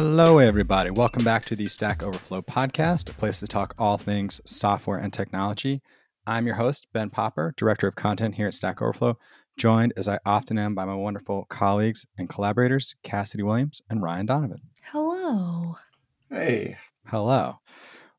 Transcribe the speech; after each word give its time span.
Hello, 0.00 0.38
everybody. 0.38 0.90
Welcome 0.90 1.24
back 1.24 1.44
to 1.46 1.56
the 1.56 1.66
Stack 1.66 2.04
Overflow 2.04 2.42
podcast, 2.42 3.10
a 3.10 3.14
place 3.14 3.40
to 3.40 3.48
talk 3.48 3.74
all 3.78 3.98
things 3.98 4.40
software 4.44 4.96
and 4.96 5.12
technology. 5.12 5.82
I'm 6.24 6.46
your 6.46 6.54
host, 6.54 6.86
Ben 6.92 7.10
Popper, 7.10 7.52
Director 7.56 7.88
of 7.88 7.96
Content 7.96 8.36
here 8.36 8.46
at 8.46 8.54
Stack 8.54 8.80
Overflow, 8.80 9.18
joined 9.56 9.92
as 9.96 10.06
I 10.06 10.20
often 10.24 10.56
am 10.56 10.76
by 10.76 10.84
my 10.84 10.94
wonderful 10.94 11.46
colleagues 11.50 12.06
and 12.16 12.28
collaborators, 12.28 12.94
Cassidy 13.02 13.42
Williams 13.42 13.82
and 13.90 14.00
Ryan 14.00 14.26
Donovan. 14.26 14.60
Hello. 14.84 15.74
Hey. 16.30 16.76
Hello. 17.06 17.56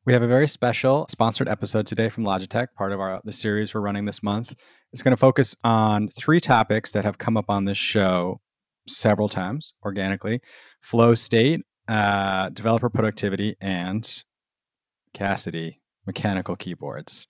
We 0.04 0.12
have 0.12 0.22
a 0.22 0.28
very 0.28 0.48
special 0.48 1.06
sponsored 1.08 1.48
episode 1.48 1.86
today 1.86 2.10
from 2.10 2.24
Logitech, 2.24 2.74
part 2.76 2.92
of 2.92 3.00
our 3.00 3.22
the 3.24 3.32
series 3.32 3.72
we're 3.72 3.80
running 3.80 4.04
this 4.04 4.22
month. 4.22 4.54
It's 4.92 5.00
going 5.02 5.16
to 5.16 5.20
focus 5.20 5.56
on 5.64 6.08
three 6.08 6.40
topics 6.40 6.90
that 6.90 7.06
have 7.06 7.16
come 7.16 7.38
up 7.38 7.48
on 7.48 7.64
this 7.64 7.78
show 7.78 8.42
several 8.86 9.30
times 9.30 9.74
organically 9.82 10.40
flow 10.80 11.14
state, 11.14 11.62
uh, 11.90 12.48
developer 12.50 12.88
productivity, 12.88 13.56
and 13.60 14.24
Cassidy 15.12 15.80
mechanical 16.06 16.56
keyboards. 16.56 17.26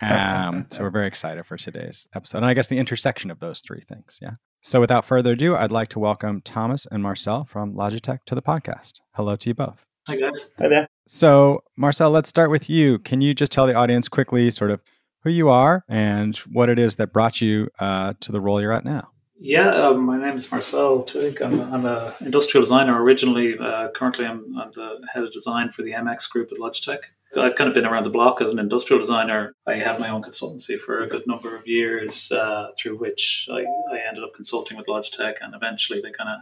Um, 0.00 0.66
so 0.70 0.82
we're 0.82 0.90
very 0.90 1.06
excited 1.06 1.46
for 1.46 1.56
today's 1.56 2.08
episode. 2.14 2.38
And 2.38 2.46
I 2.46 2.54
guess 2.54 2.66
the 2.66 2.78
intersection 2.78 3.30
of 3.30 3.38
those 3.38 3.60
three 3.60 3.82
things. 3.82 4.18
Yeah. 4.20 4.32
So 4.60 4.80
without 4.80 5.04
further 5.04 5.32
ado, 5.32 5.54
I'd 5.54 5.70
like 5.70 5.88
to 5.90 5.98
welcome 5.98 6.40
Thomas 6.40 6.86
and 6.90 7.02
Marcel 7.02 7.44
from 7.44 7.74
Logitech 7.74 8.18
to 8.26 8.34
the 8.34 8.42
podcast. 8.42 9.00
Hello 9.14 9.36
to 9.36 9.50
you 9.50 9.54
both. 9.54 9.84
Hi, 10.08 10.16
guys. 10.16 10.52
Hi 10.58 10.68
there. 10.68 10.88
So, 11.06 11.62
Marcel, 11.76 12.10
let's 12.10 12.28
start 12.28 12.50
with 12.50 12.68
you. 12.68 12.98
Can 13.00 13.20
you 13.20 13.34
just 13.34 13.52
tell 13.52 13.66
the 13.66 13.74
audience 13.74 14.08
quickly, 14.08 14.50
sort 14.50 14.70
of, 14.70 14.80
who 15.22 15.30
you 15.30 15.48
are 15.48 15.84
and 15.88 16.36
what 16.52 16.68
it 16.68 16.78
is 16.78 16.96
that 16.96 17.12
brought 17.12 17.40
you 17.40 17.68
uh, 17.80 18.14
to 18.20 18.32
the 18.32 18.40
role 18.40 18.60
you're 18.60 18.72
at 18.72 18.84
now? 18.84 19.10
Yeah, 19.40 19.68
um, 19.68 20.04
my 20.04 20.18
name 20.18 20.36
is 20.36 20.50
Marcel 20.50 21.04
Twohig. 21.04 21.40
I'm, 21.40 21.60
I'm 21.72 21.86
an 21.86 22.12
industrial 22.20 22.64
designer 22.64 23.00
originally. 23.00 23.56
Uh, 23.56 23.88
currently, 23.94 24.26
I'm, 24.26 24.58
I'm, 24.58 24.72
the 24.72 25.06
head 25.14 25.22
of 25.22 25.32
design 25.32 25.70
for 25.70 25.82
the 25.82 25.92
MX 25.92 26.28
group 26.28 26.50
at 26.50 26.58
Logitech. 26.58 26.98
I've 27.36 27.54
kind 27.54 27.68
of 27.68 27.74
been 27.74 27.86
around 27.86 28.04
the 28.04 28.10
block 28.10 28.40
as 28.40 28.52
an 28.52 28.58
industrial 28.58 28.98
designer. 28.98 29.54
I 29.64 29.74
have 29.74 30.00
my 30.00 30.08
own 30.08 30.22
consultancy 30.22 30.76
for 30.76 31.02
a 31.02 31.06
good 31.06 31.26
number 31.26 31.54
of 31.54 31.68
years, 31.68 32.32
uh, 32.32 32.70
through 32.76 32.98
which 32.98 33.48
I, 33.52 33.60
I, 33.92 33.98
ended 34.08 34.24
up 34.24 34.34
consulting 34.34 34.76
with 34.76 34.86
Logitech, 34.86 35.34
and 35.40 35.54
eventually 35.54 36.00
they 36.00 36.10
kind 36.10 36.30
of 36.30 36.40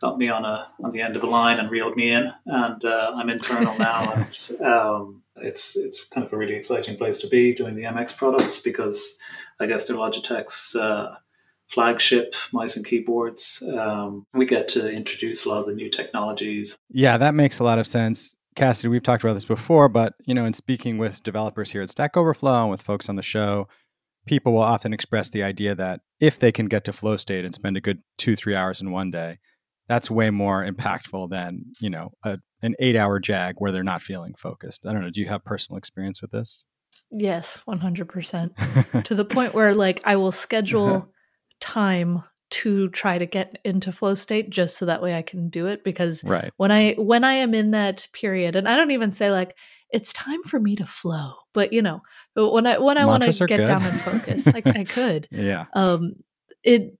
got 0.00 0.18
me 0.18 0.28
on 0.28 0.44
a 0.44 0.66
on 0.82 0.90
the 0.90 1.00
end 1.00 1.16
of 1.16 1.22
a 1.22 1.26
line 1.26 1.58
and 1.58 1.70
reeled 1.70 1.96
me 1.96 2.10
in. 2.10 2.30
And 2.44 2.84
uh, 2.84 3.12
I'm 3.14 3.30
internal 3.30 3.78
now, 3.78 4.12
and 4.16 4.62
um, 4.62 5.22
it's 5.36 5.74
it's 5.76 6.04
kind 6.04 6.26
of 6.26 6.32
a 6.34 6.36
really 6.36 6.54
exciting 6.54 6.96
place 6.98 7.18
to 7.20 7.28
be 7.28 7.54
doing 7.54 7.76
the 7.76 7.84
MX 7.84 8.18
products 8.18 8.60
because 8.60 9.18
I 9.58 9.66
guess 9.66 9.86
they're 9.86 9.96
Logitech's 9.96 10.76
uh, 10.76 11.14
flagship 11.68 12.34
mice 12.52 12.76
and 12.76 12.86
keyboards. 12.86 13.62
Um, 13.76 14.26
we 14.32 14.46
get 14.46 14.68
to 14.68 14.90
introduce 14.92 15.44
a 15.44 15.48
lot 15.48 15.60
of 15.60 15.66
the 15.66 15.74
new 15.74 15.90
technologies. 15.90 16.78
Yeah, 16.90 17.16
that 17.16 17.34
makes 17.34 17.58
a 17.58 17.64
lot 17.64 17.78
of 17.78 17.86
sense. 17.86 18.34
Cassidy, 18.54 18.88
we've 18.88 19.02
talked 19.02 19.24
about 19.24 19.34
this 19.34 19.44
before, 19.44 19.88
but 19.88 20.14
you 20.24 20.34
know, 20.34 20.44
in 20.44 20.52
speaking 20.52 20.98
with 20.98 21.22
developers 21.22 21.70
here 21.70 21.82
at 21.82 21.90
Stack 21.90 22.16
Overflow 22.16 22.62
and 22.62 22.70
with 22.70 22.82
folks 22.82 23.08
on 23.08 23.16
the 23.16 23.22
show, 23.22 23.66
people 24.26 24.52
will 24.52 24.60
often 24.60 24.92
express 24.92 25.28
the 25.30 25.42
idea 25.42 25.74
that 25.74 26.00
if 26.20 26.38
they 26.38 26.52
can 26.52 26.66
get 26.66 26.84
to 26.84 26.92
flow 26.92 27.16
state 27.16 27.44
and 27.44 27.54
spend 27.54 27.76
a 27.76 27.80
good 27.80 27.98
two, 28.16 28.36
three 28.36 28.54
hours 28.54 28.80
in 28.80 28.92
one 28.92 29.10
day, 29.10 29.38
that's 29.88 30.10
way 30.10 30.30
more 30.30 30.64
impactful 30.64 31.30
than 31.30 31.64
you 31.80 31.90
know 31.90 32.10
a, 32.22 32.38
an 32.62 32.74
eight-hour 32.78 33.18
jag 33.20 33.56
where 33.58 33.72
they're 33.72 33.82
not 33.82 34.02
feeling 34.02 34.34
focused. 34.34 34.86
I 34.86 34.92
don't 34.92 35.02
know. 35.02 35.10
Do 35.10 35.20
you 35.20 35.28
have 35.28 35.44
personal 35.44 35.78
experience 35.78 36.22
with 36.22 36.30
this? 36.30 36.64
Yes, 37.10 37.62
one 37.64 37.80
hundred 37.80 38.08
percent. 38.08 38.52
To 39.04 39.14
the 39.14 39.24
point 39.24 39.54
where, 39.54 39.74
like, 39.74 40.00
I 40.04 40.16
will 40.16 40.32
schedule 40.46 41.10
time 41.64 42.22
to 42.50 42.90
try 42.90 43.16
to 43.16 43.24
get 43.24 43.58
into 43.64 43.90
flow 43.90 44.14
state 44.14 44.50
just 44.50 44.76
so 44.76 44.84
that 44.84 45.00
way 45.00 45.16
I 45.16 45.22
can 45.22 45.48
do 45.48 45.66
it 45.66 45.82
because 45.82 46.22
right. 46.22 46.52
when 46.58 46.70
I 46.70 46.92
when 46.92 47.24
I 47.24 47.32
am 47.32 47.54
in 47.54 47.70
that 47.70 48.06
period 48.12 48.54
and 48.54 48.68
I 48.68 48.76
don't 48.76 48.90
even 48.90 49.12
say 49.12 49.30
like 49.30 49.56
it's 49.90 50.12
time 50.12 50.42
for 50.42 50.60
me 50.60 50.76
to 50.76 50.86
flow 50.86 51.32
but 51.54 51.72
you 51.72 51.80
know 51.80 52.02
but 52.34 52.52
when 52.52 52.66
I 52.66 52.78
when 52.78 52.98
I 52.98 53.06
want 53.06 53.22
to 53.22 53.46
get 53.46 53.56
good. 53.56 53.66
down 53.66 53.82
and 53.82 53.98
focus 53.98 54.46
like 54.46 54.66
I 54.66 54.84
could 54.84 55.26
yeah 55.32 55.64
um 55.72 56.16
it 56.62 56.98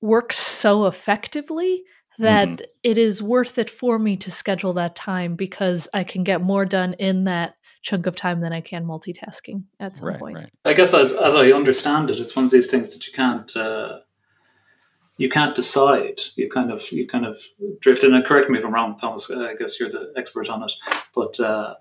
works 0.00 0.36
so 0.36 0.86
effectively 0.86 1.84
that 2.18 2.48
mm-hmm. 2.48 2.64
it 2.82 2.98
is 2.98 3.22
worth 3.22 3.56
it 3.56 3.70
for 3.70 4.00
me 4.00 4.16
to 4.16 4.32
schedule 4.32 4.72
that 4.72 4.96
time 4.96 5.36
because 5.36 5.88
I 5.94 6.02
can 6.02 6.24
get 6.24 6.42
more 6.42 6.66
done 6.66 6.94
in 6.94 7.24
that 7.24 7.54
chunk 7.82 8.06
of 8.06 8.16
time 8.16 8.40
than 8.40 8.52
I 8.52 8.60
can 8.60 8.84
multitasking 8.84 9.64
at 9.80 9.96
some 9.96 10.08
right, 10.08 10.18
point. 10.18 10.36
Right. 10.36 10.50
I 10.64 10.72
guess 10.72 10.92
as, 10.94 11.12
as 11.12 11.34
I 11.34 11.52
understand 11.52 12.10
it, 12.10 12.20
it's 12.20 12.34
one 12.34 12.44
of 12.44 12.50
these 12.50 12.70
things 12.70 12.92
that 12.92 13.06
you 13.06 13.12
can't 13.12 13.56
uh, 13.56 14.00
you 15.18 15.28
can't 15.28 15.54
decide. 15.54 16.20
You 16.36 16.48
kind 16.48 16.70
of 16.70 16.90
you 16.92 17.06
kind 17.06 17.26
of 17.26 17.38
drift 17.80 18.04
in. 18.04 18.14
And 18.14 18.24
correct 18.24 18.48
me 18.48 18.58
if 18.58 18.64
I'm 18.64 18.72
wrong, 18.72 18.96
Thomas. 18.96 19.30
I 19.30 19.54
guess 19.54 19.78
you're 19.78 19.90
the 19.90 20.12
expert 20.16 20.48
on 20.48 20.62
it. 20.62 20.72
But 21.14 21.38
uh, 21.40 21.74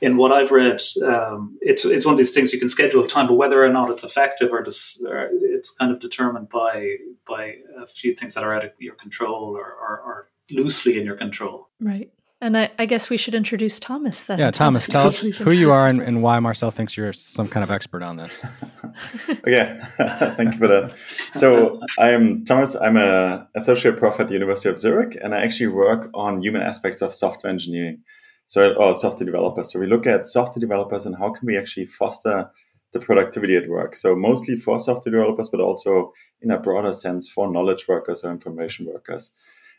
in 0.00 0.16
what 0.16 0.32
I've 0.32 0.50
read, 0.50 0.80
um, 1.04 1.58
it's 1.60 1.84
it's 1.84 2.06
one 2.06 2.14
of 2.14 2.18
these 2.18 2.34
things 2.34 2.52
you 2.52 2.58
can 2.58 2.68
schedule 2.68 3.06
time, 3.06 3.26
but 3.26 3.34
whether 3.34 3.62
or 3.62 3.68
not 3.68 3.90
it's 3.90 4.04
effective 4.04 4.52
or, 4.52 4.62
dis, 4.62 5.04
or 5.06 5.28
it's 5.32 5.70
kind 5.70 5.92
of 5.92 6.00
determined 6.00 6.48
by 6.48 6.96
by 7.28 7.56
a 7.78 7.86
few 7.86 8.14
things 8.14 8.34
that 8.34 8.42
are 8.42 8.54
out 8.54 8.64
of 8.64 8.72
your 8.78 8.94
control 8.94 9.54
or, 9.54 9.66
or, 9.66 10.00
or 10.00 10.30
loosely 10.50 10.98
in 10.98 11.04
your 11.04 11.16
control. 11.16 11.68
Right. 11.78 12.10
And 12.40 12.56
I, 12.56 12.70
I, 12.78 12.86
guess 12.86 13.10
we 13.10 13.16
should 13.16 13.34
introduce 13.34 13.80
Thomas 13.80 14.22
then. 14.22 14.38
Yeah, 14.38 14.52
Thomas, 14.52 14.86
tell 14.88 15.08
us 15.08 15.22
who 15.22 15.50
you 15.50 15.72
are 15.72 15.88
and, 15.88 16.00
and, 16.00 16.22
why 16.22 16.38
Marcel 16.38 16.70
thinks 16.70 16.96
you're 16.96 17.12
some 17.12 17.48
kind 17.48 17.64
of 17.64 17.70
expert 17.70 18.02
on 18.02 18.16
this. 18.16 18.40
okay, 19.28 19.80
thank 20.36 20.52
you 20.52 20.58
for 20.58 20.68
that. 20.68 20.94
So 21.34 21.80
I 21.98 22.10
am 22.10 22.44
Thomas. 22.44 22.76
I'm 22.76 22.96
a 22.96 23.48
associate 23.56 23.96
prof 23.96 24.20
at 24.20 24.28
the 24.28 24.34
University 24.34 24.68
of 24.68 24.78
Zurich, 24.78 25.18
and 25.20 25.34
I 25.34 25.42
actually 25.42 25.66
work 25.66 26.10
on 26.14 26.40
human 26.40 26.62
aspects 26.62 27.02
of 27.02 27.12
software 27.12 27.52
engineering, 27.52 28.02
so 28.46 28.72
or 28.74 28.94
software 28.94 29.26
developers. 29.26 29.72
So 29.72 29.80
we 29.80 29.88
look 29.88 30.06
at 30.06 30.24
software 30.24 30.60
developers 30.60 31.06
and 31.06 31.16
how 31.16 31.32
can 31.32 31.44
we 31.44 31.58
actually 31.58 31.86
foster 31.86 32.50
the 32.92 33.00
productivity 33.00 33.56
at 33.56 33.68
work. 33.68 33.96
So 33.96 34.14
mostly 34.14 34.56
for 34.56 34.78
software 34.78 35.12
developers, 35.12 35.48
but 35.48 35.60
also 35.60 36.12
in 36.40 36.52
a 36.52 36.58
broader 36.58 36.92
sense 36.92 37.28
for 37.28 37.50
knowledge 37.50 37.88
workers 37.88 38.24
or 38.24 38.30
information 38.30 38.86
workers. 38.86 39.32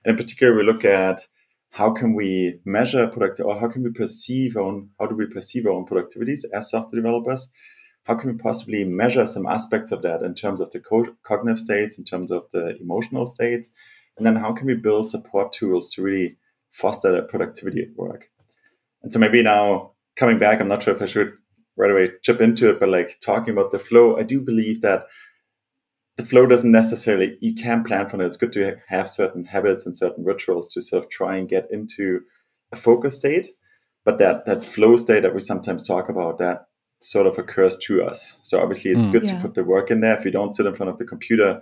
And 0.03 0.12
in 0.12 0.18
particular, 0.18 0.56
we 0.56 0.64
look 0.64 0.86
at 0.86 1.26
how 1.72 1.91
can 1.91 2.13
we 2.13 2.59
measure 2.66 3.07
productivity 3.07 3.44
or 3.44 3.59
how 3.59 3.68
can 3.68 3.84
we 3.84 3.91
perceive 3.91 4.57
on 4.57 4.90
how 5.00 5.07
do 5.07 5.16
we 5.16 5.25
perceive 5.25 5.66
our 5.66 5.72
own 5.72 5.85
productivities 5.85 6.41
as 6.53 6.69
software 6.72 7.02
developers? 7.02 7.52
How 8.03 8.16
can 8.16 8.31
we 8.31 8.38
possibly 8.38 8.84
measure 8.84 9.25
some 9.25 9.46
aspects 9.46 9.91
of 9.91 10.02
that 10.02 10.24
in 10.24 10.34
terms 10.34 10.62
of 10.62 10.72
the 10.72 10.79
co- 10.79 11.16
cognitive 11.24 11.59
states 11.59 11.97
in 11.97 12.06
terms 12.06 12.31
of 12.31 12.50
the 12.52 12.78
emotional 12.79 13.25
states? 13.25 13.69
And 14.18 14.25
then 14.25 14.35
how 14.35 14.52
can 14.53 14.68
we 14.68 14.74
build 14.74 15.09
support 15.09 15.53
tools 15.53 15.91
to 15.91 16.02
really 16.02 16.38
foster 16.72 17.12
that 17.12 17.29
productivity 17.29 17.84
at 17.84 17.96
work? 17.96 18.29
And 19.03 19.13
so 19.13 19.19
maybe 19.19 19.44
now 19.44 19.91
coming 20.19 20.38
back 20.38 20.59
i'm 20.59 20.68
not 20.68 20.84
sure 20.84 20.94
if 20.94 21.02
i 21.02 21.06
should 21.06 21.31
right 21.78 21.91
away 21.91 22.12
chip 22.22 22.41
into 22.41 22.69
it 22.69 22.79
but 22.79 22.90
like 22.90 23.18
talking 23.22 23.53
about 23.53 23.72
the 23.72 23.79
flow 23.79 24.18
i 24.18 24.24
do 24.24 24.41
believe 24.41 24.81
that 24.81 25.08
the 26.19 26.25
flow 26.25 26.46
doesn't 26.46 26.74
necessarily 26.74 27.38
you 27.40 27.56
can 27.56 27.81
plan 27.81 28.09
for 28.09 28.22
it. 28.22 28.25
It's 28.25 28.35
good 28.35 28.52
to 28.52 28.75
have 28.90 29.09
certain 29.09 29.46
habits 29.46 29.85
and 29.85 29.96
certain 29.96 30.25
rituals 30.25 30.68
to 30.74 30.81
sort 30.81 31.06
of 31.06 31.09
try 31.09 31.38
and 31.38 31.47
get 31.47 31.72
into 31.72 32.19
a 32.74 32.75
focus 32.75 33.16
state. 33.16 33.47
But 34.03 34.18
that 34.18 34.46
that 34.46 34.66
flow 34.66 34.97
state 34.97 35.24
that 35.24 35.34
we 35.34 35.40
sometimes 35.40 35.88
talk 35.88 36.09
about, 36.09 36.38
that 36.40 36.66
sort 37.00 37.25
of 37.25 37.38
occurs 37.38 37.78
to 37.84 38.03
us. 38.03 38.38
So 38.41 38.62
obviously 38.62 38.91
it's 38.91 39.06
mm. 39.06 39.13
good 39.13 39.24
yeah. 39.24 39.35
to 39.35 39.41
put 39.41 39.53
the 39.53 39.63
work 39.63 39.91
in 39.91 40.02
there. 40.02 40.18
If 40.18 40.25
you 40.25 40.31
don't 40.31 40.52
sit 40.52 40.66
in 40.66 40.74
front 40.74 40.90
of 40.90 40.97
the 40.97 41.06
computer, 41.06 41.62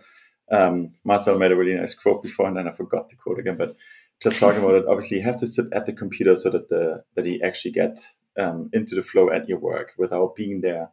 um, 0.51 0.89
Marcel 1.03 1.37
made 1.37 1.51
a 1.51 1.55
really 1.55 1.75
nice 1.75 1.93
quote 1.93 2.23
before, 2.23 2.47
and 2.47 2.57
then 2.57 2.67
I 2.67 2.71
forgot 2.71 3.09
the 3.09 3.15
quote 3.15 3.37
again. 3.37 3.57
But 3.57 3.75
just 4.23 4.39
talking 4.39 4.63
about 4.63 4.73
it, 4.73 4.87
obviously 4.87 5.17
you 5.17 5.23
have 5.23 5.37
to 5.37 5.45
sit 5.45 5.67
at 5.71 5.85
the 5.85 5.93
computer 5.93 6.35
so 6.35 6.49
that 6.49 6.69
the 6.69 7.03
that 7.13 7.27
you 7.27 7.39
actually 7.43 7.73
get 7.73 7.99
um, 8.39 8.71
into 8.73 8.95
the 8.95 9.03
flow 9.03 9.29
at 9.29 9.47
your 9.47 9.59
work 9.59 9.91
without 9.99 10.35
being 10.35 10.61
there 10.61 10.89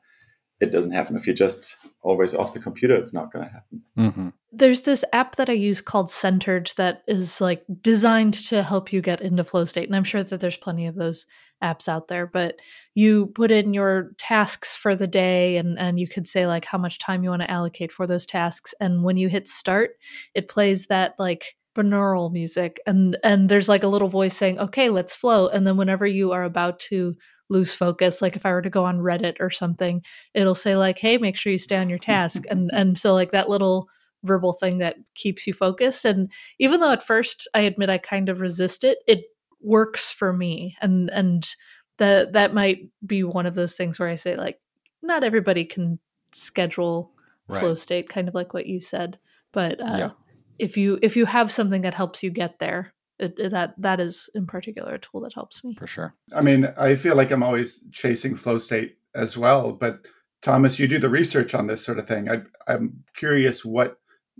it 0.61 0.71
doesn't 0.71 0.93
happen. 0.93 1.17
If 1.17 1.27
you're 1.27 1.35
just 1.35 1.77
always 2.03 2.35
off 2.35 2.53
the 2.53 2.61
computer, 2.61 2.95
it's 2.97 3.12
not 3.12 3.33
going 3.33 3.45
to 3.45 3.51
happen. 3.51 3.83
Mm-hmm. 3.99 4.29
There's 4.53 4.83
this 4.83 5.05
app 5.12 5.37
that 5.37 5.51
I 5.51 5.55
use 5.55 5.81
called 5.81 6.11
Centered 6.11 6.73
that 6.77 7.03
is 7.09 7.41
like 7.41 7.65
designed 7.81 8.35
to 8.35 8.62
help 8.62 8.93
you 8.93 9.01
get 9.01 9.21
into 9.21 9.45
flow 9.45 9.65
state. 9.65 9.89
And 9.89 9.97
I'm 9.97 10.05
sure 10.05 10.23
that 10.23 10.41
there's 10.41 10.56
plenty 10.56 10.87
of 10.87 10.95
those 10.95 11.27
apps 11.62 11.89
out 11.89 12.09
there, 12.09 12.27
but 12.27 12.56
you 12.95 13.27
put 13.35 13.51
in 13.51 13.75
your 13.75 14.12
tasks 14.19 14.77
for 14.77 14.95
the 14.95 15.06
day 15.06 15.56
and, 15.56 15.79
and 15.79 15.99
you 15.99 16.06
could 16.06 16.27
say 16.27 16.47
like 16.47 16.65
how 16.65 16.79
much 16.79 16.99
time 16.99 17.25
you 17.25 17.31
want 17.31 17.43
to 17.43 17.50
allocate 17.50 17.91
for 17.91 18.07
those 18.07 18.27
tasks. 18.27 18.75
And 18.81 19.03
when 19.03 19.17
you 19.17 19.29
hit 19.29 19.49
start, 19.49 19.93
it 20.35 20.49
plays 20.49 20.87
that 20.87 21.15
like 21.19 21.57
binaural 21.75 22.31
music 22.31 22.81
and 22.87 23.19
and 23.25 23.49
there's 23.49 23.69
like 23.69 23.83
a 23.83 23.89
little 23.89 24.09
voice 24.09 24.37
saying 24.37 24.57
okay 24.61 24.91
let's 24.91 25.12
flow 25.12 25.49
and 25.49 25.67
then 25.67 25.77
whenever 25.77 26.07
you 26.07 26.31
are 26.31 26.45
about 26.45 26.79
to 26.79 27.17
lose 27.50 27.75
focus 27.75 28.23
like 28.23 28.37
if 28.37 28.46
i 28.46 28.52
were 28.52 28.62
to 28.62 28.70
go 28.70 28.85
on 28.85 28.99
reddit 28.99 29.37
or 29.41 29.50
something 29.50 30.02
it'll 30.32 30.55
say 30.55 30.76
like 30.76 30.99
hey 30.99 31.19
make 31.19 31.37
sure 31.37 31.52
you 31.52 31.58
stay 31.58 31.76
on 31.76 31.88
your 31.88 31.99
task 31.99 32.44
and 32.50 32.70
and 32.73 32.99
so 32.99 33.14
like 33.14 33.32
that 33.32 33.49
little 33.49 33.88
verbal 34.23 34.55
thing 34.55 34.79
that 34.79 34.96
keeps 35.14 35.46
you 35.46 35.52
focused 35.52 36.05
and 36.05 36.31
even 36.58 36.81
though 36.81 36.93
at 36.93 37.06
first 37.06 37.46
i 37.55 37.61
admit 37.61 37.91
i 37.91 37.99
kind 37.99 38.29
of 38.29 38.41
resist 38.41 38.85
it 38.85 38.99
it 39.06 39.25
works 39.61 40.11
for 40.11 40.32
me 40.32 40.76
and 40.81 41.11
and 41.11 41.55
that 41.99 42.32
that 42.32 42.55
might 42.55 42.88
be 43.06 43.23
one 43.23 43.47
of 43.47 43.55
those 43.55 43.76
things 43.76 43.99
where 43.99 44.08
i 44.08 44.14
say 44.14 44.37
like 44.37 44.58
not 45.02 45.23
everybody 45.23 45.64
can 45.64 45.99
schedule 46.32 47.12
right. 47.49 47.61
flow 47.61 47.75
state 47.75 48.08
kind 48.08 48.29
of 48.29 48.35
like 48.35 48.55
what 48.55 48.67
you 48.67 48.81
said 48.81 49.19
but 49.52 49.81
uh, 49.81 49.97
yeah. 49.99 50.11
if 50.58 50.76
you 50.76 50.99
if 51.02 51.17
you 51.17 51.26
have 51.26 51.52
something 51.52 51.82
that 51.82 51.94
helps 51.94 52.23
you 52.23 52.31
get 52.31 52.58
there 52.58 52.94
it, 53.19 53.34
it, 53.38 53.50
that 53.50 53.75
that 53.78 54.00
is 54.00 54.28
in 54.34 54.46
particular 54.46 54.94
a 54.94 54.99
tool 54.99 55.20
that 55.22 55.34
helps 55.34 55.62
me 55.64 55.75
for 55.75 55.87
sure. 55.87 56.14
I 56.34 56.43
mean, 56.43 56.72
I 56.76 56.96
feel 56.96 57.16
like 57.16 57.31
I'm 57.31 57.43
always 57.43 57.82
chasing 57.93 58.37
flow 58.37 58.58
state 58.58 58.96
as 59.14 59.37
well, 59.37 59.72
but 59.72 60.00
Thomas, 60.43 60.78
you 60.78 60.87
do 60.88 60.99
the 60.99 61.08
research 61.08 61.55
on 61.55 61.66
this 61.66 61.84
sort 61.84 61.99
of 61.99 62.06
thing. 62.06 62.28
I, 62.28 62.43
I'm 62.66 63.05
curious 63.16 63.64
what 63.64 63.99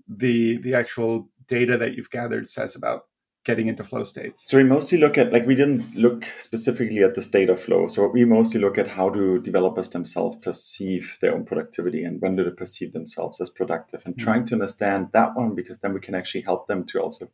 the 0.08 0.58
the 0.58 0.74
actual 0.74 1.28
data 1.46 1.76
that 1.78 1.94
you've 1.94 2.10
gathered 2.10 2.48
says 2.48 2.74
about 2.74 3.04
getting 3.44 3.68
into 3.68 3.84
flow 3.84 4.04
states? 4.04 4.42
So 4.48 4.56
we 4.56 4.64
mostly 4.64 4.98
look 4.98 5.18
at 5.18 5.32
like 5.32 5.46
we 5.46 5.54
didn't 5.54 5.94
look 5.94 6.26
specifically 6.38 7.02
at 7.02 7.14
the 7.14 7.22
state 7.22 7.50
of 7.50 7.60
flow. 7.60 7.86
So 7.86 8.06
we 8.08 8.24
mostly 8.24 8.60
look 8.60 8.78
at 8.78 8.88
how 8.88 9.10
do 9.10 9.40
developers 9.40 9.90
themselves 9.90 10.38
perceive 10.38 11.18
their 11.20 11.34
own 11.34 11.44
productivity 11.44 12.04
and 12.04 12.20
when 12.20 12.36
do 12.36 12.44
they 12.44 12.50
perceive 12.50 12.92
themselves 12.92 13.40
as 13.40 13.50
productive 13.50 14.02
and 14.04 14.14
mm-hmm. 14.14 14.24
trying 14.24 14.44
to 14.46 14.54
understand 14.54 15.08
that 15.12 15.36
one 15.36 15.54
because 15.54 15.78
then 15.78 15.92
we 15.92 16.00
can 16.00 16.14
actually 16.14 16.42
help 16.42 16.66
them 16.66 16.84
to 16.84 17.00
also 17.00 17.30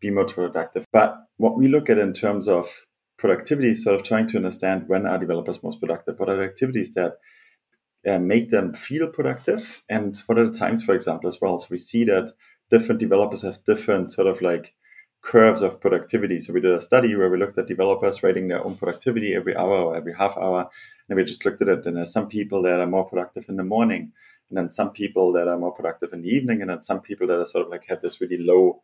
be 0.00 0.10
more 0.10 0.24
productive. 0.24 0.84
But 0.92 1.16
what 1.36 1.56
we 1.56 1.68
look 1.68 1.90
at 1.90 1.98
in 1.98 2.12
terms 2.12 2.48
of 2.48 2.86
productivity 3.18 3.70
is 3.70 3.82
sort 3.82 3.96
of 3.96 4.04
trying 4.04 4.28
to 4.28 4.36
understand 4.36 4.88
when 4.88 5.06
are 5.06 5.18
developers 5.18 5.62
most 5.62 5.80
productive? 5.80 6.18
What 6.18 6.28
are 6.28 6.36
the 6.36 6.44
activities 6.44 6.92
that 6.92 7.18
uh, 8.06 8.18
make 8.18 8.48
them 8.48 8.72
feel 8.72 9.08
productive? 9.08 9.82
And 9.88 10.16
what 10.26 10.38
are 10.38 10.46
the 10.46 10.56
times, 10.56 10.82
for 10.82 10.94
example, 10.94 11.28
as 11.28 11.40
well? 11.40 11.58
So 11.58 11.66
we 11.70 11.78
see 11.78 12.04
that 12.04 12.32
different 12.70 13.00
developers 13.00 13.42
have 13.42 13.64
different 13.64 14.10
sort 14.10 14.28
of 14.28 14.40
like 14.40 14.74
curves 15.20 15.62
of 15.62 15.80
productivity. 15.80 16.38
So 16.38 16.52
we 16.52 16.60
did 16.60 16.72
a 16.72 16.80
study 16.80 17.16
where 17.16 17.28
we 17.28 17.38
looked 17.38 17.58
at 17.58 17.66
developers 17.66 18.22
rating 18.22 18.48
their 18.48 18.64
own 18.64 18.76
productivity 18.76 19.34
every 19.34 19.56
hour 19.56 19.76
or 19.76 19.96
every 19.96 20.14
half 20.14 20.36
hour. 20.36 20.70
And 21.08 21.16
we 21.16 21.24
just 21.24 21.44
looked 21.44 21.60
at 21.60 21.68
it. 21.68 21.86
And 21.86 21.96
there's 21.96 22.12
some 22.12 22.28
people 22.28 22.62
that 22.62 22.78
are 22.78 22.86
more 22.86 23.04
productive 23.04 23.46
in 23.48 23.56
the 23.56 23.64
morning, 23.64 24.12
and 24.48 24.56
then 24.56 24.70
some 24.70 24.92
people 24.92 25.32
that 25.32 25.48
are 25.48 25.58
more 25.58 25.72
productive 25.72 26.12
in 26.12 26.22
the 26.22 26.28
evening, 26.28 26.60
and 26.60 26.70
then 26.70 26.82
some 26.82 27.00
people 27.00 27.26
that 27.26 27.40
are 27.40 27.46
sort 27.46 27.66
of 27.66 27.70
like 27.70 27.86
have 27.86 28.00
this 28.00 28.20
really 28.20 28.38
low 28.38 28.80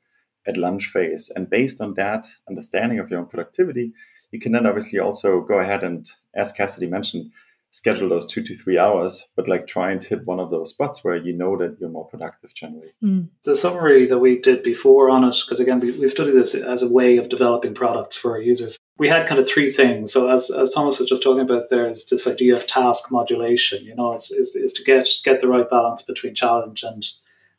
at 0.47 0.57
lunch 0.57 0.87
phase. 0.87 1.31
And 1.35 1.49
based 1.49 1.81
on 1.81 1.95
that 1.95 2.27
understanding 2.49 2.99
of 2.99 3.11
your 3.11 3.21
own 3.21 3.27
productivity, 3.27 3.93
you 4.31 4.41
can 4.41 4.53
then 4.53 4.67
obviously 4.67 4.99
also 4.99 5.41
go 5.41 5.59
ahead 5.59 5.85
and, 5.85 6.09
as 6.35 6.53
Cassidy 6.53 6.87
mentioned, 6.87 7.31
schedule 7.71 8.09
those 8.09 8.25
two 8.25 8.41
to 8.41 8.55
three 8.55 8.79
hours, 8.79 9.27
but 9.35 9.49
like 9.49 9.67
try 9.67 9.91
and 9.91 10.03
hit 10.03 10.25
one 10.27 10.39
of 10.39 10.49
those 10.49 10.71
spots 10.71 11.03
where 11.03 11.17
you 11.17 11.33
know 11.33 11.57
that 11.57 11.77
you're 11.81 11.91
more 11.91 12.07
productive 12.07 12.55
generally. 12.55 12.93
Mm. 13.03 13.29
The 13.43 13.57
summary 13.57 14.07
that 14.07 14.21
we 14.21 14.39
did 14.39 14.63
before 14.63 15.11
on 15.11 15.25
it, 15.25 15.37
because 15.45 15.59
again, 15.59 15.81
we, 15.81 15.91
we 15.99 16.07
studied 16.07 16.35
this 16.35 16.55
as 16.55 16.85
a 16.85 16.93
way 16.93 17.17
of 17.17 17.29
developing 17.29 17.75
products 17.75 18.17
for 18.17 18.31
our 18.31 18.41
users. 18.41 18.79
We 18.97 19.09
had 19.09 19.27
kind 19.27 19.41
of 19.41 19.49
three 19.49 19.73
things. 19.73 20.13
So 20.13 20.31
as, 20.31 20.53
as 20.53 20.73
Thomas 20.73 21.01
was 21.01 21.09
just 21.09 21.25
talking 21.25 21.43
about, 21.43 21.69
there's 21.69 22.07
this 22.07 22.29
idea 22.29 22.55
of 22.55 22.69
task 22.69 23.11
modulation. 23.11 23.85
You 23.85 23.97
know, 23.97 24.15
is, 24.15 24.31
is, 24.31 24.55
is 24.55 24.73
to 24.75 24.85
get 24.85 25.09
get 25.25 25.41
the 25.41 25.49
right 25.49 25.69
balance 25.69 26.03
between 26.03 26.37
challenge 26.37 26.85
and 26.85 27.05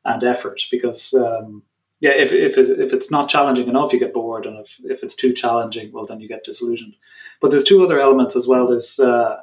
and 0.06 0.24
effort. 0.24 0.62
Because 0.72 1.14
um, 1.14 1.64
yeah, 2.02 2.12
if 2.12 2.34
if 2.34 2.58
if 2.58 2.94
it's 2.94 3.10
not 3.10 3.30
challenging 3.30 3.68
enough, 3.68 3.94
you 3.94 4.00
get 4.00 4.14
bored, 4.14 4.46
and 4.46 4.60
if 4.60 4.80
if 4.84 5.02
it's 5.02 5.16
too 5.16 5.34
challenging, 5.34 5.92
well, 5.92 6.06
then 6.06 6.20
you 6.20 6.28
get 6.28 6.44
disillusioned. 6.44 6.96
But 7.42 7.52
there's 7.52 7.64
two 7.64 7.84
other 7.84 8.00
elements 8.00 8.36
as 8.36 8.48
well. 8.48 8.68
There's 8.68 9.00
uh, 9.00 9.38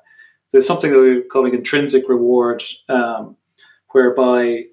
there's 0.51 0.67
something 0.67 0.91
that 0.91 0.99
we're 0.99 1.23
calling 1.23 1.55
intrinsic 1.55 2.09
reward, 2.09 2.63
um, 2.89 3.37
whereby 3.93 4.65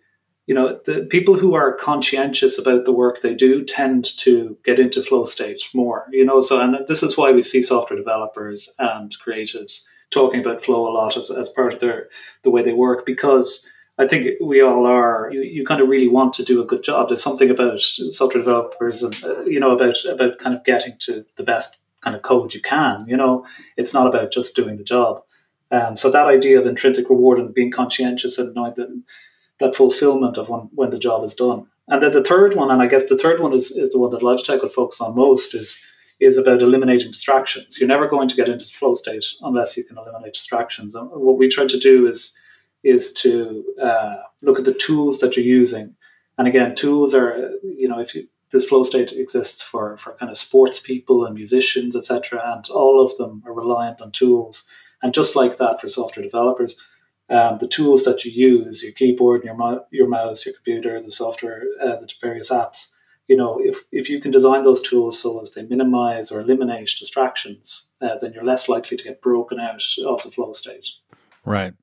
you 0.46 0.54
know 0.54 0.80
the 0.86 1.08
people 1.10 1.36
who 1.36 1.56
are 1.56 1.74
conscientious 1.74 2.60
about 2.60 2.84
the 2.84 2.94
work 2.94 3.22
they 3.22 3.34
do 3.34 3.64
tend 3.64 4.06
to 4.20 4.58
get 4.66 4.78
into 4.78 5.02
flow 5.02 5.24
state 5.24 5.62
more. 5.74 6.06
You 6.12 6.26
know, 6.26 6.42
so 6.42 6.60
and 6.60 6.86
this 6.88 7.02
is 7.02 7.18
why 7.18 7.32
we 7.32 7.42
see 7.42 7.64
software 7.64 7.98
developers 7.98 8.74
and 8.78 9.16
creatives 9.26 9.86
talking 10.12 10.42
about 10.42 10.62
flow 10.62 10.86
a 10.86 10.92
lot 10.92 11.16
as, 11.16 11.32
as 11.32 11.48
part 11.48 11.72
of 11.72 11.80
their 11.80 12.10
the 12.44 12.52
way 12.52 12.62
they 12.62 12.74
work 12.74 13.06
because. 13.06 13.72
I 14.00 14.08
think 14.08 14.40
we 14.42 14.62
all 14.62 14.86
are. 14.86 15.30
You, 15.32 15.42
you 15.42 15.66
kind 15.66 15.82
of 15.82 15.90
really 15.90 16.08
want 16.08 16.34
to 16.36 16.44
do 16.44 16.62
a 16.62 16.66
good 16.66 16.84
job. 16.84 17.10
There's 17.10 17.22
something 17.22 17.50
about 17.50 17.80
software 17.80 18.42
developers, 18.42 19.04
and 19.04 19.14
uh, 19.24 19.44
you 19.44 19.60
know, 19.60 19.72
about 19.72 19.98
about 20.06 20.40
kind 20.40 20.56
of 20.56 20.64
getting 20.64 20.96
to 21.02 21.26
the 21.36 21.44
best 21.44 21.78
kind 22.02 22.16
of 22.16 22.22
code 22.22 22.54
you 22.54 22.62
can. 22.62 23.06
You 23.08 23.18
know, 23.18 23.46
it's 23.76 23.94
not 23.94 24.08
about 24.08 24.32
just 24.32 24.56
doing 24.56 24.78
the 24.78 24.84
job. 24.86 25.22
Um, 25.70 25.96
so 25.96 26.10
that 26.10 26.28
idea 26.28 26.60
of 26.60 26.66
intrinsic 26.66 27.10
reward 27.10 27.40
and 27.40 27.54
being 27.54 27.72
conscientious 27.72 28.40
and 28.40 28.56
knowing 28.56 28.74
that, 28.78 29.04
that 29.60 29.76
fulfillment 29.76 30.38
of 30.38 30.50
when, 30.50 30.62
when 30.74 30.90
the 30.90 30.98
job 30.98 31.24
is 31.24 31.36
done. 31.36 31.68
And 31.88 32.02
then 32.02 32.12
the 32.12 32.24
third 32.24 32.56
one, 32.56 32.72
and 32.72 32.82
I 32.82 32.88
guess 32.88 33.08
the 33.08 33.18
third 33.18 33.40
one 33.40 33.54
is, 33.54 33.70
is 33.70 33.92
the 33.92 34.00
one 34.00 34.10
that 34.12 34.22
Logitech 34.22 34.62
would 34.62 34.72
focus 34.72 35.02
on 35.02 35.16
most, 35.16 35.54
is 35.54 35.84
is 36.20 36.38
about 36.38 36.62
eliminating 36.62 37.12
distractions. 37.12 37.80
You're 37.80 37.88
never 37.88 38.08
going 38.08 38.28
to 38.28 38.36
get 38.36 38.50
into 38.50 38.66
the 38.66 38.72
flow 38.72 38.94
state 38.94 39.26
unless 39.42 39.78
you 39.78 39.86
can 39.86 39.98
eliminate 39.98 40.34
distractions. 40.34 40.94
And 40.94 41.10
what 41.10 41.38
we 41.38 41.48
try 41.48 41.66
to 41.66 41.80
do 41.80 42.08
is 42.08 42.38
is 42.84 43.14
to 43.14 43.64
uh, 43.82 44.18
look 44.44 44.60
at 44.60 44.66
the 44.66 44.74
tools 44.74 45.20
that 45.20 45.36
you're 45.36 45.46
using. 45.46 45.96
And 46.38 46.48
again, 46.48 46.76
tools 46.76 47.14
are 47.14 47.52
you 47.64 47.88
know 47.88 48.00
if 48.00 48.16
you, 48.16 48.28
this 48.52 48.68
flow 48.68 48.84
state 48.84 49.12
exists 49.12 49.62
for 49.62 49.98
for 49.98 50.14
kind 50.14 50.30
of 50.30 50.38
sports 50.38 50.80
people 50.80 51.26
and 51.26 51.36
musicians, 51.36 51.96
etc., 51.96 52.42
and 52.46 52.70
all 52.70 53.04
of 53.04 53.16
them 53.18 53.44
are 53.46 53.54
reliant 53.54 54.02
on 54.02 54.12
tools. 54.12 54.68
And 55.02 55.14
just 55.14 55.36
like 55.36 55.58
that 55.58 55.80
for 55.80 55.88
software 55.88 56.24
developers, 56.24 56.76
um, 57.30 57.58
the 57.60 57.68
tools 57.68 58.04
that 58.04 58.26
you 58.26 58.32
use, 58.32 58.84
your 58.84 58.92
keyboard, 58.92 59.44
your, 59.44 59.56
mo- 59.56 59.86
your 59.92 60.08
mouse, 60.08 60.46
your 60.46 60.56
computer, 60.56 61.02
the 61.02 61.12
software, 61.12 61.64
uh, 61.82 61.96
the 61.96 62.12
various 62.20 62.50
apps, 62.52 62.94
you 63.28 63.38
know, 63.38 63.60
if, 63.64 63.84
if 63.92 64.10
you 64.10 64.20
can 64.20 64.32
design 64.32 64.64
those 64.64 64.82
tools 64.82 65.22
so 65.22 65.40
as 65.40 65.52
they 65.52 65.62
minimize 65.64 66.32
or 66.32 66.42
eliminate 66.42 66.90
distractions, 66.98 67.92
uh, 68.02 68.18
then 68.20 68.34
you're 68.34 68.44
less 68.44 68.68
likely 68.68 68.98
to 68.98 69.04
get 69.04 69.22
broken 69.22 69.60
out 69.60 69.84
of 70.06 70.24
the 70.24 70.32
flow 70.32 70.52
state. 70.52 70.88
Right. 71.46 71.74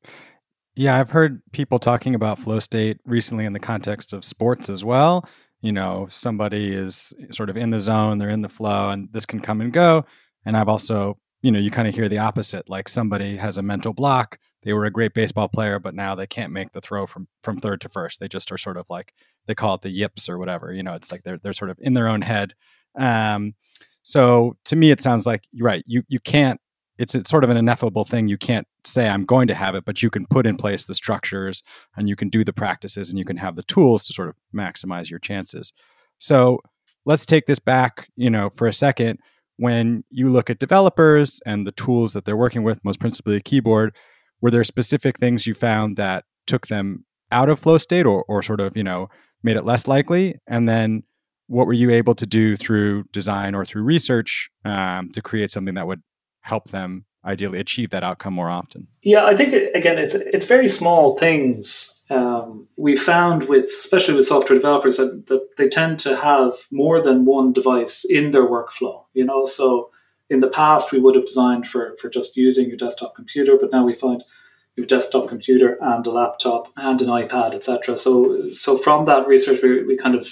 Yeah, 0.76 0.98
I've 0.98 1.10
heard 1.10 1.40
people 1.52 1.78
talking 1.78 2.14
about 2.14 2.38
flow 2.38 2.60
state 2.60 2.98
recently 3.06 3.46
in 3.46 3.52
the 3.54 3.58
context 3.58 4.12
of 4.12 4.24
sports 4.24 4.68
as 4.68 4.84
well. 4.84 5.26
You 5.62 5.72
know, 5.72 6.06
somebody 6.10 6.72
is 6.74 7.14
sort 7.30 7.48
of 7.48 7.56
in 7.56 7.70
the 7.70 7.80
zone, 7.80 8.18
they're 8.18 8.28
in 8.28 8.42
the 8.42 8.48
flow, 8.50 8.90
and 8.90 9.08
this 9.12 9.24
can 9.24 9.40
come 9.40 9.60
and 9.62 9.72
go. 9.72 10.04
And 10.44 10.56
I've 10.56 10.68
also 10.68 11.18
you 11.42 11.52
know, 11.52 11.60
you 11.60 11.70
kind 11.70 11.86
of 11.86 11.94
hear 11.94 12.08
the 12.08 12.18
opposite. 12.18 12.68
Like 12.68 12.88
somebody 12.88 13.36
has 13.36 13.56
a 13.56 13.62
mental 13.62 13.92
block. 13.92 14.38
They 14.62 14.72
were 14.72 14.86
a 14.86 14.90
great 14.90 15.14
baseball 15.14 15.48
player, 15.48 15.78
but 15.78 15.94
now 15.94 16.14
they 16.16 16.26
can't 16.26 16.52
make 16.52 16.72
the 16.72 16.80
throw 16.80 17.06
from 17.06 17.28
from 17.44 17.58
third 17.58 17.80
to 17.82 17.88
first. 17.88 18.18
They 18.20 18.26
just 18.28 18.50
are 18.50 18.58
sort 18.58 18.76
of 18.76 18.86
like 18.90 19.12
they 19.46 19.54
call 19.54 19.74
it 19.76 19.82
the 19.82 19.90
yips 19.90 20.28
or 20.28 20.38
whatever. 20.38 20.72
You 20.72 20.82
know, 20.82 20.94
it's 20.94 21.12
like 21.12 21.22
they're 21.22 21.38
they're 21.38 21.52
sort 21.52 21.70
of 21.70 21.78
in 21.80 21.94
their 21.94 22.08
own 22.08 22.22
head. 22.22 22.54
Um, 22.98 23.54
so 24.02 24.56
to 24.64 24.76
me, 24.76 24.90
it 24.90 25.00
sounds 25.00 25.26
like 25.26 25.44
you're 25.52 25.66
right. 25.66 25.84
You 25.86 26.02
you 26.08 26.20
can't. 26.20 26.60
It's 26.98 27.14
it's 27.14 27.30
sort 27.30 27.44
of 27.44 27.50
an 27.50 27.56
ineffable 27.56 28.04
thing. 28.04 28.28
You 28.28 28.38
can't 28.38 28.66
say 28.84 29.08
I'm 29.08 29.24
going 29.24 29.48
to 29.48 29.54
have 29.54 29.74
it, 29.74 29.84
but 29.84 30.02
you 30.02 30.10
can 30.10 30.26
put 30.26 30.46
in 30.46 30.56
place 30.56 30.84
the 30.84 30.94
structures 30.94 31.62
and 31.96 32.08
you 32.08 32.16
can 32.16 32.28
do 32.28 32.44
the 32.44 32.52
practices 32.52 33.10
and 33.10 33.18
you 33.18 33.24
can 33.24 33.36
have 33.36 33.56
the 33.56 33.62
tools 33.64 34.06
to 34.06 34.12
sort 34.12 34.28
of 34.28 34.36
maximize 34.54 35.10
your 35.10 35.18
chances. 35.18 35.72
So 36.18 36.60
let's 37.04 37.26
take 37.26 37.46
this 37.46 37.58
back, 37.58 38.08
you 38.16 38.30
know, 38.30 38.50
for 38.50 38.66
a 38.66 38.72
second 38.72 39.18
when 39.56 40.04
you 40.10 40.28
look 40.28 40.50
at 40.50 40.58
developers 40.58 41.40
and 41.46 41.66
the 41.66 41.72
tools 41.72 42.12
that 42.12 42.24
they're 42.24 42.36
working 42.36 42.62
with, 42.62 42.84
most 42.84 43.00
principally 43.00 43.36
a 43.36 43.40
keyboard, 43.40 43.94
were 44.40 44.50
there 44.50 44.64
specific 44.64 45.18
things 45.18 45.46
you 45.46 45.54
found 45.54 45.96
that 45.96 46.24
took 46.46 46.66
them 46.66 47.04
out 47.32 47.48
of 47.48 47.58
flow 47.58 47.78
state 47.78 48.06
or, 48.06 48.24
or 48.28 48.42
sort 48.42 48.60
of, 48.60 48.76
you 48.76 48.84
know, 48.84 49.08
made 49.42 49.56
it 49.56 49.64
less 49.64 49.88
likely? 49.88 50.36
And 50.46 50.68
then 50.68 51.02
what 51.46 51.66
were 51.66 51.72
you 51.72 51.90
able 51.90 52.14
to 52.14 52.26
do 52.26 52.56
through 52.56 53.04
design 53.12 53.54
or 53.54 53.64
through 53.64 53.82
research 53.82 54.50
um, 54.64 55.10
to 55.10 55.22
create 55.22 55.50
something 55.50 55.74
that 55.74 55.86
would 55.86 56.02
help 56.46 56.68
them 56.68 57.04
ideally 57.24 57.58
achieve 57.58 57.90
that 57.90 58.04
outcome 58.04 58.34
more 58.34 58.48
often? 58.48 58.86
Yeah, 59.02 59.24
I 59.24 59.34
think 59.36 59.52
again, 59.74 59.98
it's 59.98 60.14
it's 60.14 60.46
very 60.46 60.68
small 60.68 61.16
things 61.16 61.96
um, 62.10 62.68
we 62.76 62.96
found 62.96 63.48
with 63.48 63.64
especially 63.64 64.14
with 64.14 64.26
software 64.26 64.56
developers 64.56 64.96
that, 64.98 65.26
that 65.26 65.56
they 65.56 65.68
tend 65.68 65.98
to 66.00 66.16
have 66.16 66.54
more 66.70 67.02
than 67.02 67.24
one 67.24 67.52
device 67.52 68.04
in 68.04 68.30
their 68.30 68.46
workflow 68.46 69.04
you 69.12 69.24
know 69.24 69.44
so 69.44 69.90
in 70.30 70.40
the 70.40 70.48
past 70.48 70.92
we 70.92 71.00
would 71.00 71.16
have 71.16 71.26
designed 71.26 71.66
for 71.66 71.96
for 72.00 72.08
just 72.08 72.36
using 72.36 72.68
your 72.68 72.76
desktop 72.76 73.14
computer 73.14 73.56
but 73.60 73.72
now 73.72 73.84
we 73.84 73.94
find 73.94 74.22
you 74.76 74.82
have 74.82 74.86
a 74.86 74.94
desktop 74.94 75.28
computer 75.28 75.78
and 75.80 76.06
a 76.06 76.10
laptop 76.10 76.68
and 76.76 77.02
an 77.02 77.08
ipad 77.08 77.54
etc 77.54 77.98
so 77.98 78.48
so 78.50 78.76
from 78.76 79.04
that 79.04 79.26
research 79.26 79.60
we, 79.62 79.82
we 79.84 79.96
kind 79.96 80.14
of 80.14 80.28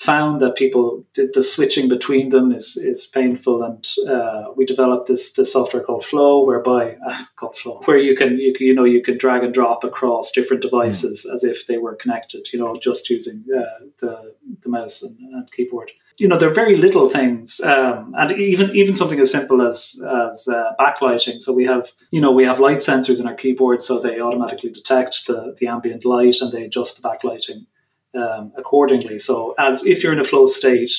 found 0.00 0.40
that 0.40 0.56
people 0.56 1.04
did 1.12 1.34
the 1.34 1.42
switching 1.42 1.86
between 1.86 2.30
them 2.30 2.50
is 2.52 2.76
is 2.76 3.06
painful, 3.06 3.62
and 3.62 3.86
uh, 4.08 4.44
we 4.56 4.64
developed 4.64 5.06
this 5.06 5.34
this 5.34 5.52
software 5.52 5.82
called 5.82 6.04
Flow, 6.04 6.44
whereby 6.44 6.96
uh, 7.06 7.18
called 7.36 7.56
Flow, 7.56 7.82
where 7.84 7.98
you 7.98 8.16
can 8.16 8.38
you 8.38 8.54
can, 8.54 8.66
you 8.66 8.74
know 8.74 8.84
you 8.84 9.02
can 9.02 9.18
drag 9.18 9.44
and 9.44 9.54
drop 9.54 9.84
across 9.84 10.32
different 10.32 10.62
devices 10.62 11.26
mm. 11.28 11.34
as 11.34 11.44
if 11.44 11.66
they 11.66 11.76
were 11.76 11.94
connected, 11.94 12.50
you 12.52 12.58
know, 12.58 12.76
just 12.76 13.10
using 13.10 13.44
uh, 13.54 13.84
the 13.98 14.34
the 14.62 14.68
mouse 14.70 15.02
and, 15.02 15.18
and, 15.18 15.52
keyboard. 15.52 15.92
You 16.16 16.28
know, 16.28 16.36
they're 16.36 16.50
very 16.50 16.76
little 16.76 17.08
things, 17.08 17.60
um, 17.60 18.14
and 18.16 18.32
even 18.32 18.74
even 18.74 18.94
something 18.94 19.20
as 19.20 19.30
simple 19.30 19.60
as 19.60 20.00
as 20.26 20.48
uh, 20.48 20.72
backlighting. 20.78 21.42
So 21.42 21.52
we 21.52 21.66
have 21.66 21.92
you 22.10 22.22
know 22.22 22.32
we 22.32 22.44
have 22.44 22.58
light 22.58 22.78
sensors 22.78 23.20
in 23.20 23.28
our 23.28 23.34
keyboard, 23.34 23.82
so 23.82 24.00
they 24.00 24.18
automatically 24.18 24.70
detect 24.70 25.26
the 25.26 25.54
the 25.58 25.66
ambient 25.66 26.06
light 26.06 26.40
and 26.40 26.52
they 26.52 26.64
adjust 26.64 27.02
the 27.02 27.06
backlighting 27.06 27.66
um, 28.14 28.52
accordingly. 28.56 29.18
So, 29.18 29.54
as 29.58 29.84
if 29.84 30.02
you're 30.02 30.12
in 30.12 30.18
a 30.18 30.24
flow 30.24 30.46
state, 30.46 30.92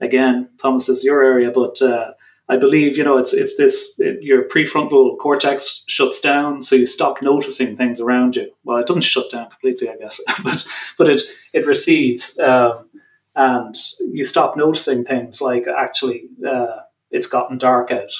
again, 0.00 0.48
Thomas 0.60 0.88
is 0.88 1.04
your 1.04 1.22
area, 1.22 1.50
but 1.50 1.80
uh, 1.82 2.12
I 2.48 2.56
believe 2.56 2.98
you 2.98 3.04
know 3.04 3.16
it's 3.16 3.32
it's 3.32 3.56
this 3.56 3.98
it, 4.00 4.22
your 4.22 4.44
prefrontal 4.44 5.16
cortex 5.18 5.84
shuts 5.88 6.20
down, 6.20 6.60
so 6.62 6.76
you 6.76 6.86
stop 6.86 7.22
noticing 7.22 7.76
things 7.76 8.00
around 8.00 8.36
you. 8.36 8.50
Well, 8.64 8.78
it 8.78 8.86
doesn't 8.86 9.02
shut 9.02 9.30
down 9.30 9.48
completely, 9.48 9.88
I 9.88 9.96
guess, 9.96 10.20
but 10.42 10.66
but 10.98 11.08
it 11.08 11.22
it 11.52 11.66
recedes. 11.66 12.38
Um, 12.38 12.88
and 13.34 13.74
you 14.00 14.24
stop 14.24 14.56
noticing 14.56 15.04
things 15.04 15.40
like 15.40 15.66
actually 15.66 16.28
uh, 16.46 16.80
it's 17.10 17.26
gotten 17.26 17.56
dark 17.56 17.90
out. 17.90 18.12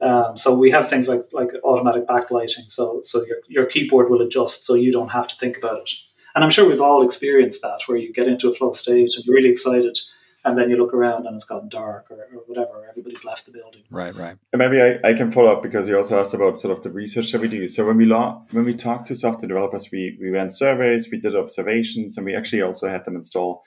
Um, 0.00 0.36
so 0.36 0.58
we 0.58 0.70
have 0.70 0.88
things 0.88 1.08
like 1.08 1.22
like 1.32 1.50
automatic 1.64 2.06
backlighting, 2.06 2.70
so 2.70 3.00
so 3.02 3.24
your 3.24 3.38
your 3.48 3.66
keyboard 3.66 4.10
will 4.10 4.20
adjust, 4.20 4.64
so 4.64 4.74
you 4.74 4.92
don't 4.92 5.12
have 5.12 5.28
to 5.28 5.36
think 5.36 5.56
about 5.56 5.82
it. 5.82 5.90
And 6.36 6.44
I'm 6.44 6.50
sure 6.50 6.68
we've 6.68 6.82
all 6.82 7.02
experienced 7.02 7.62
that, 7.62 7.80
where 7.86 7.96
you 7.96 8.12
get 8.12 8.28
into 8.28 8.50
a 8.50 8.54
flow 8.54 8.72
state 8.72 9.14
and 9.16 9.24
you're 9.24 9.34
really 9.34 9.48
excited, 9.48 9.98
and 10.44 10.56
then 10.56 10.68
you 10.70 10.76
look 10.76 10.92
around 10.92 11.26
and 11.26 11.34
it's 11.34 11.44
gotten 11.44 11.68
dark 11.68 12.10
or, 12.10 12.18
or 12.18 12.42
whatever. 12.46 12.86
Everybody's 12.88 13.24
left 13.24 13.46
the 13.46 13.52
building. 13.52 13.82
Right, 13.90 14.14
right. 14.14 14.36
And 14.52 14.60
maybe 14.60 14.80
I, 14.80 15.00
I 15.02 15.14
can 15.14 15.32
follow 15.32 15.50
up 15.50 15.62
because 15.62 15.88
you 15.88 15.96
also 15.96 16.20
asked 16.20 16.34
about 16.34 16.58
sort 16.58 16.76
of 16.76 16.82
the 16.84 16.90
research 16.90 17.32
that 17.32 17.40
we 17.40 17.48
do. 17.48 17.66
So 17.66 17.86
when 17.86 17.96
we 17.96 18.04
law, 18.04 18.44
when 18.52 18.66
we 18.66 18.74
talk 18.74 19.06
to 19.06 19.14
software 19.14 19.48
developers, 19.48 19.90
we 19.90 20.18
we 20.20 20.28
ran 20.28 20.50
surveys, 20.50 21.10
we 21.10 21.18
did 21.18 21.34
observations, 21.34 22.18
and 22.18 22.26
we 22.26 22.36
actually 22.36 22.62
also 22.62 22.88
had 22.88 23.06
them 23.06 23.16
install 23.16 23.64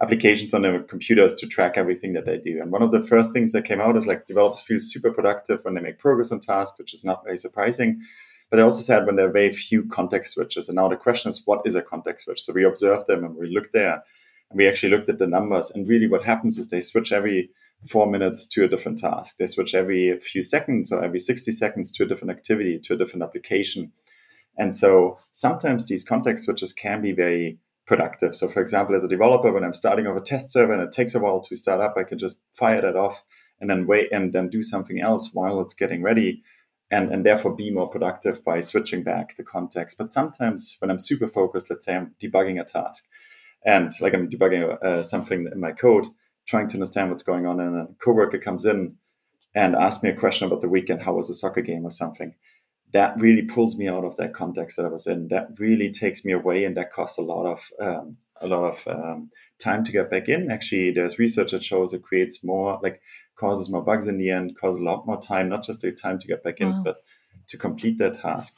applications 0.00 0.52
on 0.52 0.62
their 0.62 0.82
computers 0.82 1.34
to 1.34 1.46
track 1.46 1.74
everything 1.76 2.14
that 2.14 2.26
they 2.26 2.38
do. 2.38 2.60
And 2.60 2.72
one 2.72 2.82
of 2.82 2.92
the 2.92 3.02
first 3.02 3.32
things 3.32 3.52
that 3.52 3.64
came 3.66 3.80
out 3.80 3.96
is 3.96 4.06
like 4.06 4.26
developers 4.26 4.62
feel 4.62 4.80
super 4.80 5.12
productive 5.12 5.64
when 5.64 5.74
they 5.74 5.80
make 5.80 5.98
progress 5.98 6.32
on 6.32 6.40
tasks, 6.40 6.78
which 6.78 6.92
is 6.92 7.04
not 7.04 7.24
very 7.24 7.38
surprising. 7.38 8.00
But 8.50 8.60
I 8.60 8.62
also 8.62 8.80
said 8.80 9.06
when 9.06 9.16
there 9.16 9.28
are 9.28 9.32
very 9.32 9.50
few 9.50 9.86
context 9.88 10.34
switches. 10.34 10.68
And 10.68 10.76
now 10.76 10.88
the 10.88 10.96
question 10.96 11.30
is, 11.30 11.42
what 11.44 11.62
is 11.64 11.74
a 11.74 11.82
context 11.82 12.24
switch? 12.24 12.42
So 12.42 12.52
we 12.52 12.64
observed 12.64 13.06
them 13.06 13.24
and 13.24 13.34
we 13.34 13.52
looked 13.52 13.72
there 13.72 14.02
and 14.50 14.58
we 14.58 14.68
actually 14.68 14.90
looked 14.90 15.08
at 15.08 15.18
the 15.18 15.26
numbers. 15.26 15.70
And 15.70 15.88
really, 15.88 16.06
what 16.06 16.24
happens 16.24 16.58
is 16.58 16.68
they 16.68 16.80
switch 16.80 17.12
every 17.12 17.50
four 17.88 18.06
minutes 18.06 18.46
to 18.46 18.64
a 18.64 18.68
different 18.68 18.98
task. 18.98 19.36
They 19.38 19.46
switch 19.46 19.74
every 19.74 20.18
few 20.20 20.42
seconds 20.42 20.92
or 20.92 21.04
every 21.04 21.18
60 21.18 21.50
seconds 21.52 21.90
to 21.92 22.04
a 22.04 22.06
different 22.06 22.30
activity, 22.30 22.78
to 22.78 22.94
a 22.94 22.96
different 22.96 23.22
application. 23.22 23.92
And 24.56 24.74
so 24.74 25.18
sometimes 25.32 25.86
these 25.86 26.04
context 26.04 26.44
switches 26.44 26.72
can 26.72 27.02
be 27.02 27.12
very 27.12 27.58
productive. 27.86 28.34
So, 28.34 28.48
for 28.48 28.60
example, 28.60 28.96
as 28.96 29.04
a 29.04 29.08
developer, 29.08 29.52
when 29.52 29.64
I'm 29.64 29.74
starting 29.74 30.06
off 30.06 30.16
a 30.16 30.20
test 30.20 30.50
server 30.50 30.72
and 30.72 30.82
it 30.82 30.92
takes 30.92 31.14
a 31.14 31.20
while 31.20 31.40
to 31.40 31.56
start 31.56 31.80
up, 31.80 31.94
I 31.96 32.04
can 32.04 32.18
just 32.18 32.40
fire 32.50 32.80
that 32.80 32.96
off 32.96 33.22
and 33.60 33.68
then 33.70 33.86
wait 33.86 34.08
and 34.12 34.32
then 34.32 34.48
do 34.48 34.62
something 34.62 35.00
else 35.00 35.30
while 35.32 35.60
it's 35.60 35.74
getting 35.74 36.02
ready 36.02 36.42
and, 36.90 37.12
and 37.12 37.24
therefore 37.26 37.54
be 37.54 37.70
more 37.70 37.88
productive 37.88 38.44
by 38.44 38.60
switching 38.60 39.02
back 39.02 39.36
the 39.36 39.42
context. 39.42 39.98
But 39.98 40.12
sometimes 40.12 40.76
when 40.78 40.90
I'm 40.90 40.98
super 40.98 41.26
focused, 41.26 41.70
let's 41.70 41.84
say 41.84 41.96
I'm 41.96 42.14
debugging 42.22 42.60
a 42.60 42.64
task, 42.64 43.04
and 43.64 43.90
like 44.00 44.14
I'm 44.14 44.30
debugging 44.30 44.82
uh, 44.82 45.02
something 45.02 45.48
in 45.52 45.60
my 45.60 45.72
code, 45.72 46.06
trying 46.46 46.68
to 46.68 46.76
understand 46.76 47.10
what's 47.10 47.22
going 47.22 47.46
on, 47.46 47.60
and 47.60 47.76
a 47.76 47.88
coworker 48.02 48.38
comes 48.38 48.64
in 48.64 48.96
and 49.54 49.74
asks 49.74 50.02
me 50.02 50.10
a 50.10 50.16
question 50.16 50.46
about 50.46 50.60
the 50.60 50.68
weekend, 50.68 51.02
how 51.02 51.14
was 51.14 51.28
the 51.28 51.34
soccer 51.34 51.62
game 51.62 51.84
or 51.84 51.90
something. 51.90 52.34
That 52.92 53.18
really 53.18 53.42
pulls 53.42 53.76
me 53.76 53.88
out 53.88 54.04
of 54.04 54.16
that 54.16 54.32
context 54.32 54.76
that 54.76 54.86
I 54.86 54.90
was 54.90 55.06
in. 55.06 55.28
That 55.28 55.48
really 55.58 55.90
takes 55.90 56.24
me 56.24 56.32
away, 56.32 56.64
and 56.64 56.76
that 56.76 56.92
costs 56.92 57.18
a 57.18 57.22
lot 57.22 57.46
of 57.46 57.70
um, 57.80 58.18
a 58.40 58.46
lot 58.46 58.64
of 58.64 58.86
um, 58.86 59.30
time 59.58 59.82
to 59.84 59.92
get 59.92 60.10
back 60.10 60.28
in. 60.28 60.50
Actually, 60.50 60.92
there's 60.92 61.18
research 61.18 61.50
that 61.50 61.64
shows 61.64 61.92
it 61.92 62.02
creates 62.02 62.44
more, 62.44 62.78
like 62.82 63.00
causes 63.36 63.68
more 63.68 63.82
bugs 63.82 64.08
in 64.08 64.18
the 64.18 64.30
end, 64.30 64.58
causes 64.58 64.80
a 64.80 64.84
lot 64.84 65.06
more 65.06 65.20
time, 65.20 65.48
not 65.48 65.64
just 65.64 65.82
the 65.82 65.92
time 65.92 66.18
to 66.18 66.26
get 66.26 66.42
back 66.42 66.60
in, 66.60 66.70
wow. 66.70 66.82
but 66.84 66.96
to 67.48 67.56
complete 67.56 67.98
that 67.98 68.14
task. 68.14 68.54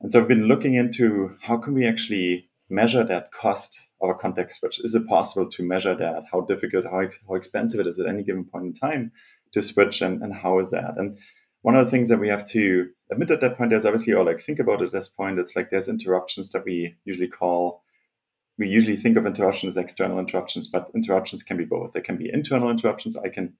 And 0.00 0.12
so 0.12 0.20
I've 0.20 0.28
been 0.28 0.46
looking 0.46 0.74
into 0.74 1.30
how 1.42 1.56
can 1.56 1.74
we 1.74 1.86
actually 1.86 2.48
measure 2.68 3.04
that 3.04 3.32
cost 3.32 3.88
of 4.00 4.10
a 4.10 4.14
context 4.14 4.60
switch? 4.60 4.80
Is 4.80 4.94
it 4.94 5.08
possible 5.08 5.48
to 5.48 5.62
measure 5.62 5.94
that? 5.94 6.24
How 6.30 6.42
difficult, 6.42 6.84
how, 6.84 7.02
how 7.26 7.34
expensive 7.34 7.80
it 7.80 7.86
is 7.86 7.98
at 7.98 8.06
any 8.06 8.22
given 8.22 8.44
point 8.44 8.66
in 8.66 8.72
time 8.72 9.12
to 9.52 9.62
switch, 9.62 10.02
and, 10.02 10.22
and 10.22 10.34
how 10.34 10.58
is 10.58 10.70
that? 10.72 10.94
And 10.98 11.18
one 11.62 11.74
of 11.74 11.84
the 11.84 11.90
things 11.90 12.08
that 12.08 12.20
we 12.20 12.28
have 12.28 12.44
to 12.46 12.88
admit 13.10 13.30
at 13.30 13.40
that 13.40 13.56
point 13.56 13.72
is 13.72 13.86
obviously, 13.86 14.12
or 14.12 14.24
like 14.24 14.40
think 14.40 14.58
about 14.58 14.82
at 14.82 14.92
this 14.92 15.08
point, 15.08 15.38
it's 15.38 15.56
like 15.56 15.70
there's 15.70 15.88
interruptions 15.88 16.50
that 16.50 16.64
we 16.64 16.94
usually 17.04 17.28
call. 17.28 17.82
We 18.58 18.68
usually 18.68 18.96
think 18.96 19.16
of 19.16 19.26
interruptions 19.26 19.76
as 19.76 19.82
external 19.82 20.18
interruptions, 20.18 20.68
but 20.68 20.90
interruptions 20.94 21.42
can 21.42 21.56
be 21.56 21.64
both. 21.64 21.92
They 21.92 22.00
can 22.00 22.16
be 22.16 22.30
internal 22.32 22.70
interruptions. 22.70 23.16
I 23.16 23.28
can 23.28 23.54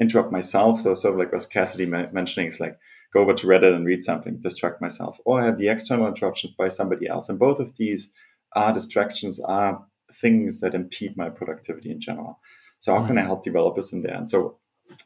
interrupt 0.00 0.32
myself. 0.32 0.80
So 0.80 0.94
sort 0.94 1.14
of 1.14 1.20
like 1.20 1.32
what 1.32 1.48
Cassidy 1.50 1.86
mentioning 1.86 2.48
is 2.48 2.60
like 2.60 2.78
go 3.12 3.20
over 3.20 3.34
to 3.34 3.46
Reddit 3.46 3.74
and 3.74 3.86
read 3.86 4.02
something, 4.02 4.38
distract 4.40 4.80
myself, 4.80 5.18
or 5.24 5.40
I 5.40 5.46
have 5.46 5.58
the 5.58 5.68
external 5.68 6.08
interruptions 6.08 6.54
by 6.58 6.68
somebody 6.68 7.06
else. 7.06 7.28
And 7.28 7.38
both 7.38 7.60
of 7.60 7.76
these 7.76 8.12
are 8.54 8.72
distractions, 8.72 9.40
are 9.40 9.84
things 10.12 10.60
that 10.60 10.74
impede 10.74 11.16
my 11.16 11.30
productivity 11.30 11.90
in 11.90 12.00
general. 12.00 12.40
So 12.78 12.94
how 12.94 13.06
can 13.06 13.18
I 13.18 13.22
mm. 13.22 13.26
help 13.26 13.44
developers 13.44 13.92
in 13.92 14.02
there? 14.02 14.14
And 14.14 14.28
so 14.28 14.58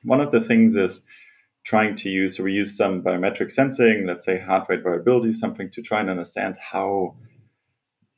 one 0.02 0.20
of 0.20 0.32
the 0.32 0.40
things 0.40 0.74
is 0.74 1.04
trying 1.64 1.94
to 1.96 2.08
use, 2.08 2.36
so 2.36 2.44
we 2.44 2.52
use 2.54 2.76
some 2.76 3.02
biometric 3.02 3.50
sensing, 3.50 4.06
let's 4.06 4.24
say 4.24 4.38
heart 4.38 4.66
rate 4.68 4.82
variability, 4.82 5.32
something 5.34 5.68
to 5.70 5.82
try 5.82 6.00
and 6.00 6.10
understand 6.10 6.56
how 6.56 7.14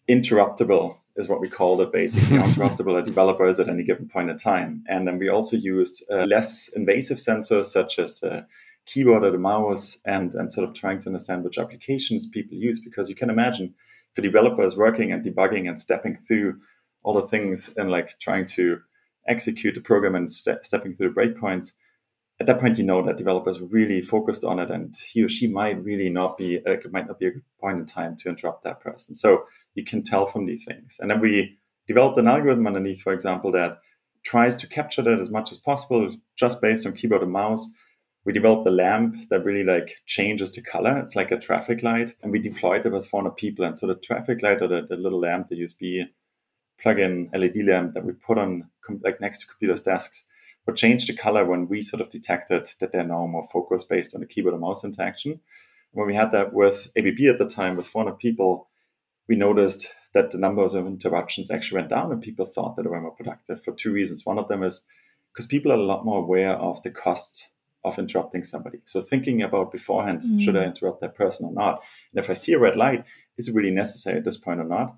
interruptible 0.09 1.00
is 1.17 1.29
what 1.29 1.41
we 1.41 1.49
call 1.49 1.81
it 1.81 1.93
basically, 1.93 2.39
how 2.39 2.97
a 2.97 3.03
developer 3.03 3.47
is 3.47 3.61
at 3.61 3.69
any 3.69 3.83
given 3.83 4.09
point 4.09 4.31
in 4.31 4.37
time. 4.37 4.85
And 4.89 5.07
then 5.07 5.19
we 5.19 5.29
also 5.29 5.57
used 5.57 6.05
uh, 6.11 6.25
less 6.25 6.69
invasive 6.69 7.19
sensors 7.19 7.67
such 7.67 7.99
as 7.99 8.21
the 8.21 8.47
keyboard 8.87 9.25
or 9.25 9.31
the 9.31 9.39
mouse 9.39 9.99
and, 10.05 10.35
and 10.35 10.53
sort 10.53 10.69
of 10.69 10.75
trying 10.75 10.99
to 11.01 11.09
understand 11.09 11.45
which 11.45 11.59
applications 11.59 12.27
people 12.27 12.57
use 12.57 12.81
because 12.81 13.09
you 13.09 13.15
can 13.15 13.31
imagine 13.31 13.75
for 14.15 14.23
developers 14.23 14.77
working 14.77 15.13
and 15.13 15.25
debugging 15.25 15.69
and 15.69 15.79
stepping 15.79 16.17
through 16.17 16.59
all 17.03 17.15
the 17.15 17.27
things 17.27 17.71
and 17.77 17.91
like 17.91 18.19
trying 18.19 18.47
to 18.47 18.81
execute 19.29 19.75
the 19.75 19.81
program 19.81 20.15
and 20.15 20.31
st- 20.31 20.65
stepping 20.65 20.95
through 20.95 21.13
the 21.13 21.15
breakpoints 21.15 21.73
at 22.41 22.47
that 22.47 22.59
point 22.59 22.79
you 22.79 22.85
know 22.85 23.05
that 23.05 23.19
developers 23.19 23.61
really 23.61 24.01
focused 24.01 24.45
on 24.45 24.59
it 24.59 24.71
and 24.71 24.95
he 24.97 25.23
or 25.23 25.29
she 25.29 25.47
might 25.47 25.83
really 25.85 26.09
not 26.09 26.37
be 26.39 26.59
uh, 26.67 26.73
it 26.73 26.93
might 26.93 27.07
not 27.07 27.19
be 27.19 27.27
a 27.27 27.31
good 27.31 27.43
point 27.61 27.79
in 27.79 27.87
time 27.87 28.17
to 28.17 28.29
interrupt 28.29 28.65
that 28.65 28.81
person 28.81 29.15
so 29.15 29.45
you 29.75 29.85
can 29.85 30.03
tell 30.03 30.27
from 30.27 30.47
these 30.47 30.65
things 30.65 30.99
and 31.01 31.11
then 31.11 31.21
we 31.21 31.57
developed 31.87 32.19
an 32.19 32.29
algorithm 32.29 32.67
underneath 32.67 33.03
for 33.03 33.13
example 33.13 33.53
that 33.53 33.79
tries 34.23 34.57
to 34.57 34.67
capture 34.67 35.03
that 35.03 35.19
as 35.19 35.31
much 35.31 35.53
as 35.53 35.59
possible 35.59 36.17
just 36.37 36.61
based 36.61 36.87
on 36.87 36.93
keyboard 36.93 37.23
and 37.23 37.33
mouse 37.33 37.71
we 38.25 38.33
developed 38.33 38.67
a 38.67 38.71
lamp 38.71 39.29
that 39.31 39.45
really 39.45 39.65
like 39.65 39.97
changes 40.07 40.53
the 40.53 40.63
color. 40.63 40.99
It's 40.99 41.17
like 41.17 41.31
a 41.31 41.39
traffic 41.39 41.83
light, 41.83 42.15
and 42.23 42.31
we 42.31 42.39
deployed 42.39 42.85
it 42.85 42.93
with 42.93 43.07
400 43.07 43.37
people. 43.37 43.65
And 43.65 43.79
so 43.79 43.87
the 43.87 43.95
traffic 43.95 44.43
light 44.43 44.61
or 44.61 44.69
the, 44.69 44.83
the 44.87 44.97
little 44.97 45.21
lamp, 45.21 45.49
the 45.49 45.61
USB 45.61 46.05
plug-in 46.79 47.31
LED 47.35 47.65
lamp 47.65 47.95
that 47.95 48.05
we 48.05 48.13
put 48.13 48.39
on 48.39 48.69
like 49.03 49.21
next 49.21 49.41
to 49.41 49.47
computers' 49.47 49.83
desks, 49.83 50.25
would 50.71 50.77
change 50.77 51.07
the 51.07 51.13
color 51.13 51.45
when 51.45 51.69
we 51.69 51.83
sort 51.83 52.01
of 52.01 52.09
detected 52.09 52.71
that 52.79 52.93
they're 52.93 53.05
now 53.05 53.27
more 53.27 53.43
focused 53.43 53.89
based 53.89 54.15
on 54.15 54.21
the 54.21 54.27
keyboard 54.27 54.55
and 54.55 54.61
mouse 54.61 54.85
interaction. 54.85 55.41
When 55.93 56.07
we 56.07 56.15
had 56.15 56.31
that 56.31 56.53
with 56.53 56.89
ABB 56.97 57.21
at 57.29 57.39
the 57.39 57.49
time 57.49 57.77
with 57.77 57.89
400 57.89 58.19
people, 58.19 58.69
we 59.29 59.35
noticed 59.35 59.89
that 60.15 60.31
the 60.31 60.39
numbers 60.39 60.75
of 60.75 60.87
interruptions 60.87 61.51
actually 61.51 61.81
went 61.81 61.91
down, 61.91 62.13
and 62.13 62.23
people 62.23 62.47
thought 62.47 62.77
that 62.77 62.85
they 62.85 62.89
were 62.89 63.01
more 63.01 63.11
productive 63.11 63.63
for 63.63 63.73
two 63.73 63.93
reasons. 63.93 64.25
One 64.25 64.39
of 64.39 64.47
them 64.47 64.63
is 64.63 64.83
because 65.33 65.47
people 65.47 65.73
are 65.73 65.77
a 65.77 65.83
lot 65.83 66.05
more 66.05 66.19
aware 66.19 66.53
of 66.53 66.83
the 66.83 66.91
costs 66.91 67.47
of 67.85 67.99
interrupting 67.99 68.45
somebody. 68.45 68.79
So 68.85 69.01
thinking 69.01 69.43
about 69.43 69.73
beforehand, 69.73 70.23
mm. 70.23 70.41
should 70.41 70.57
I 70.57 70.65
interrupt 70.65 71.01
that 71.01 71.17
person 71.17 71.47
or 71.47 71.53
not? 71.53 71.83
And 72.13 72.23
if 72.23 72.31
I 72.31 72.35
see 72.35 72.53
a 72.53 72.59
red 72.59 72.77
light, 72.77 73.05
is 73.39 73.49
it 73.49 73.55
really 73.55 73.71
necessary 73.71 74.19
at 74.19 74.25
this 74.25 74.37
point 74.37 74.61
or 74.61 74.65
not? 74.65 74.97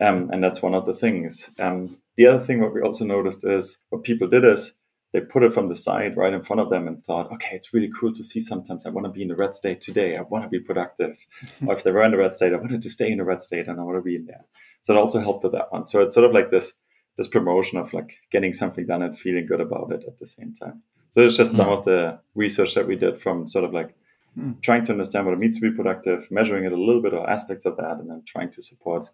Um, 0.00 0.30
and 0.32 0.42
that's 0.42 0.62
one 0.62 0.74
of 0.74 0.86
the 0.86 0.94
things. 0.94 1.50
Um, 1.58 1.98
the 2.16 2.26
other 2.26 2.42
thing 2.42 2.60
what 2.60 2.74
we 2.74 2.80
also 2.80 3.04
noticed 3.04 3.44
is 3.44 3.82
what 3.90 4.04
people 4.04 4.28
did 4.28 4.44
is 4.44 4.74
they 5.14 5.20
put 5.20 5.44
it 5.44 5.54
from 5.54 5.68
the 5.68 5.76
side 5.76 6.16
right 6.16 6.32
in 6.32 6.42
front 6.42 6.58
of 6.58 6.70
them 6.70 6.88
and 6.88 7.00
thought, 7.00 7.30
okay, 7.32 7.54
it's 7.54 7.72
really 7.72 7.90
cool 7.98 8.12
to 8.12 8.24
see 8.24 8.40
sometimes 8.40 8.84
I 8.84 8.90
want 8.90 9.04
to 9.04 9.12
be 9.12 9.22
in 9.22 9.28
the 9.28 9.36
red 9.36 9.54
state 9.54 9.80
today. 9.80 10.16
I 10.16 10.22
want 10.22 10.42
to 10.42 10.50
be 10.50 10.58
productive. 10.58 11.24
or 11.66 11.72
if 11.72 11.84
they 11.84 11.92
were 11.92 12.02
in 12.02 12.10
the 12.10 12.16
red 12.16 12.32
state, 12.32 12.52
I 12.52 12.56
wanted 12.56 12.82
to 12.82 12.90
stay 12.90 13.12
in 13.12 13.18
the 13.18 13.24
red 13.24 13.40
state 13.40 13.68
and 13.68 13.78
I 13.78 13.84
want 13.84 13.96
to 13.96 14.02
be 14.02 14.16
in 14.16 14.26
there. 14.26 14.44
So 14.80 14.92
it 14.92 14.98
also 14.98 15.20
helped 15.20 15.44
with 15.44 15.52
that 15.52 15.72
one. 15.72 15.86
So 15.86 16.02
it's 16.02 16.16
sort 16.16 16.26
of 16.26 16.32
like 16.32 16.50
this 16.50 16.74
this 17.16 17.28
promotion 17.28 17.78
of 17.78 17.94
like 17.94 18.18
getting 18.32 18.52
something 18.52 18.86
done 18.86 19.02
and 19.02 19.16
feeling 19.16 19.46
good 19.46 19.60
about 19.60 19.92
it 19.92 20.02
at 20.04 20.18
the 20.18 20.26
same 20.26 20.52
time. 20.52 20.82
So 21.10 21.24
it's 21.24 21.36
just 21.36 21.54
some 21.54 21.68
mm. 21.68 21.78
of 21.78 21.84
the 21.84 22.18
research 22.34 22.74
that 22.74 22.88
we 22.88 22.96
did 22.96 23.20
from 23.20 23.46
sort 23.46 23.64
of 23.64 23.72
like 23.72 23.94
mm. 24.36 24.60
trying 24.62 24.82
to 24.86 24.92
understand 24.92 25.26
what 25.26 25.32
it 25.32 25.38
means 25.38 25.60
to 25.60 25.70
be 25.70 25.76
productive, 25.76 26.28
measuring 26.32 26.64
it 26.64 26.72
a 26.72 26.76
little 26.76 27.00
bit 27.00 27.14
or 27.14 27.30
aspects 27.30 27.66
of 27.66 27.76
that, 27.76 27.98
and 28.00 28.10
then 28.10 28.24
trying 28.26 28.50
to 28.50 28.60
support 28.60 29.10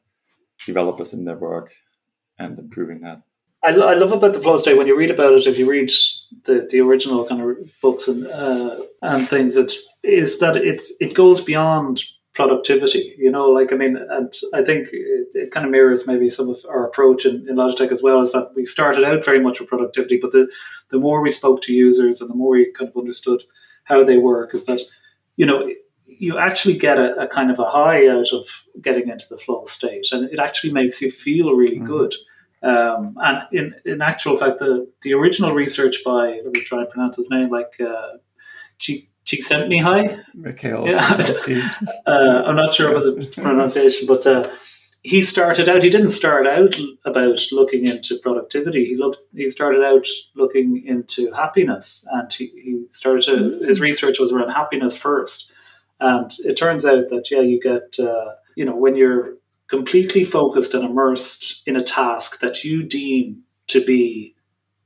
developers 0.65 1.13
in 1.13 1.27
their 1.27 1.37
work 1.37 1.75
and 2.39 2.59
improving 2.59 3.03
that. 3.03 3.21
I, 3.63 3.71
I 3.71 3.95
love 3.95 4.13
about 4.13 4.33
the 4.33 4.41
flow 4.41 4.57
state 4.57 4.77
when 4.77 4.87
you 4.87 4.97
read 4.97 5.11
about 5.11 5.35
it. 5.35 5.47
If 5.47 5.59
you 5.59 5.71
read 5.71 5.91
the, 6.45 6.67
the 6.71 6.81
original 6.81 7.27
kind 7.27 7.43
of 7.43 7.81
books 7.83 8.09
and 8.09 8.27
uh, 8.27 8.77
and 9.03 9.29
things, 9.29 9.57
it's 9.57 9.99
is 10.03 10.39
that 10.41 10.57
it's 10.57 10.95
it 11.01 11.15
goes 11.15 11.41
beyond 11.41 12.03
productivity. 12.35 13.15
You 13.19 13.31
know, 13.31 13.49
like 13.49 13.73
I 13.73 13.77
mean, 13.77 13.97
and 13.97 14.33
I 14.55 14.65
think 14.65 14.89
it, 14.93 15.29
it, 15.33 15.51
kind 15.53 15.67
of 15.67 15.73
mirrors 15.73 16.07
maybe 16.07 16.31
some 16.31 16.49
of 16.49 16.59
our 16.69 16.87
approach 16.87 17.27
in, 17.27 17.47
in 17.49 17.57
Logitech 17.57 17.93
as 17.93 18.03
well. 18.03 18.23
Is 18.23 18.33
that 18.33 18.53
we 18.57 18.65
started 18.65 19.05
out 19.05 19.25
very 19.25 19.41
much 19.41 19.61
with 19.61 19.69
productivity, 19.69 20.19
but 20.19 20.33
the 20.33 20.51
the 20.89 20.99
more 20.99 21.21
we 21.21 21.31
spoke 21.31 21.61
to 21.63 21.75
users 21.75 22.21
and 22.21 22.31
the 22.31 22.37
more 22.37 22.53
we 22.53 22.73
kind 22.73 22.89
of 22.89 22.97
understood 22.97 23.43
how 23.85 24.03
they 24.03 24.17
work, 24.17 24.55
is 24.55 24.65
that 24.65 24.81
you 25.37 25.45
know 25.45 25.71
you 26.07 26.39
actually 26.39 26.77
get 26.77 26.99
a, 26.99 27.15
a 27.23 27.29
kind 27.29 27.51
of 27.51 27.59
a 27.59 27.65
high 27.65 28.09
out 28.09 28.33
of 28.33 28.47
getting 28.81 29.09
into 29.09 29.27
the 29.29 29.39
flow 29.39 29.65
state, 29.67 30.09
and 30.13 30.31
it 30.31 30.39
actually 30.39 30.73
makes 30.73 31.03
you 31.03 31.11
feel 31.11 31.53
really 31.53 31.77
mm-hmm. 31.77 31.87
good. 31.87 32.15
Um, 32.63 33.17
and 33.23 33.43
in, 33.53 33.75
in 33.85 34.03
actual 34.03 34.37
fact, 34.37 34.59
the, 34.59 34.91
the 35.03 35.15
original 35.15 35.53
research 35.53 36.05
by 36.05 36.41
let 36.45 36.55
me 36.55 36.61
try 36.61 36.81
and 36.81 36.91
pronounce 36.91 37.17
his 37.17 37.31
name 37.31 37.51
like 37.51 37.81
uh, 37.81 38.19
G, 38.79 39.09
Csikszentmihalyi. 39.25 40.23
Mihaly. 40.37 40.87
Yeah. 40.87 41.91
uh, 42.07 42.43
I'm 42.45 42.57
not 42.57 42.75
sure 42.75 42.91
about 42.91 43.05
the 43.05 43.27
pronunciation, 43.43 44.07
but 44.07 44.27
uh, 44.27 44.49
he 45.03 45.23
started 45.23 45.69
out. 45.69 45.83
He 45.83 45.89
didn't 45.89 46.11
start 46.11 46.47
out 46.47 46.77
about 47.05 47.41
looking 47.53 47.87
into 47.87 48.19
productivity. 48.19 48.85
He 48.85 48.97
looked. 48.97 49.19
He 49.35 49.49
started 49.49 49.83
out 49.83 50.07
looking 50.35 50.83
into 50.85 51.33
happiness, 51.33 52.07
and 52.13 52.31
he, 52.33 52.47
he 52.49 52.85
started 52.89 53.23
to, 53.25 53.33
mm. 53.33 53.67
his 53.67 53.81
research 53.81 54.19
was 54.19 54.33
around 54.33 54.51
happiness 54.51 54.97
first. 54.97 55.53
And 56.01 56.31
it 56.45 56.57
turns 56.57 56.85
out 56.85 57.09
that 57.09 57.31
yeah, 57.31 57.41
you 57.41 57.61
get 57.61 57.99
uh, 57.99 58.35
you 58.57 58.65
know 58.65 58.77
when 58.77 58.97
you're 58.97 59.35
completely 59.71 60.25
focused 60.25 60.75
and 60.75 60.85
immersed 60.85 61.63
in 61.67 61.77
a 61.77 61.83
task 61.83 62.41
that 62.41 62.65
you 62.65 62.83
deem 62.83 63.43
to 63.69 63.83
be 63.85 64.35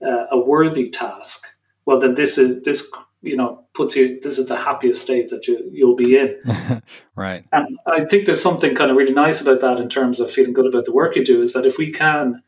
uh, 0.04 0.26
a 0.30 0.38
worthy 0.38 0.90
task. 0.90 1.46
Well, 1.86 1.98
then 1.98 2.14
this 2.14 2.38
is 2.38 2.62
this 2.62 2.90
you 3.22 3.36
know 3.36 3.64
puts 3.74 3.96
you 3.96 4.20
this 4.20 4.38
is 4.38 4.46
the 4.46 4.56
happiest 4.56 5.02
state 5.02 5.30
that 5.30 5.48
you 5.48 5.68
you'll 5.72 5.96
be 5.96 6.16
in. 6.16 6.36
Right. 7.16 7.44
And 7.52 7.78
i 7.86 8.04
think 8.04 8.26
there's 8.26 8.42
something 8.42 8.74
kind 8.74 8.90
of 8.90 8.96
really 8.96 9.14
nice 9.14 9.40
about 9.40 9.60
that 9.60 9.78
in 9.78 9.88
terms 9.88 10.18
of 10.18 10.32
feeling 10.32 10.52
good 10.52 10.66
about 10.66 10.84
the 10.84 10.92
work 10.92 11.14
you 11.14 11.24
do 11.24 11.42
is 11.42 11.52
that 11.52 11.64
if 11.64 11.78
we 11.78 11.92
can 11.92 12.42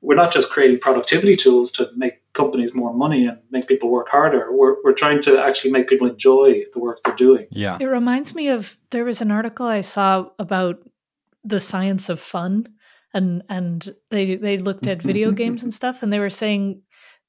we're 0.00 0.16
not 0.16 0.32
just 0.32 0.50
creating 0.50 0.80
productivity 0.80 1.36
tools 1.36 1.70
to 1.72 1.90
make 1.94 2.20
companies 2.32 2.74
more 2.74 2.92
money 2.92 3.26
and 3.26 3.38
make 3.50 3.66
people 3.68 3.90
work 3.90 4.08
harder. 4.08 4.48
We're, 4.50 4.76
we're 4.82 4.94
trying 4.94 5.20
to 5.22 5.38
actually 5.42 5.72
make 5.72 5.88
people 5.88 6.08
enjoy 6.08 6.64
the 6.72 6.80
work 6.80 7.02
they're 7.04 7.14
doing. 7.14 7.46
Yeah. 7.50 7.76
It 7.78 7.84
reminds 7.84 8.34
me 8.34 8.48
of 8.48 8.78
there 8.90 9.04
was 9.04 9.20
an 9.20 9.30
article 9.30 9.66
i 9.66 9.82
saw 9.82 10.26
about 10.38 10.80
the 11.44 11.60
science 11.60 12.08
of 12.08 12.20
fun 12.20 12.66
and 13.14 13.42
and 13.48 13.94
they 14.10 14.36
they 14.36 14.58
looked 14.58 14.86
at 14.86 15.02
video 15.02 15.30
games 15.42 15.62
and 15.62 15.72
stuff 15.72 16.02
and 16.02 16.12
they 16.12 16.18
were 16.18 16.30
saying 16.30 16.82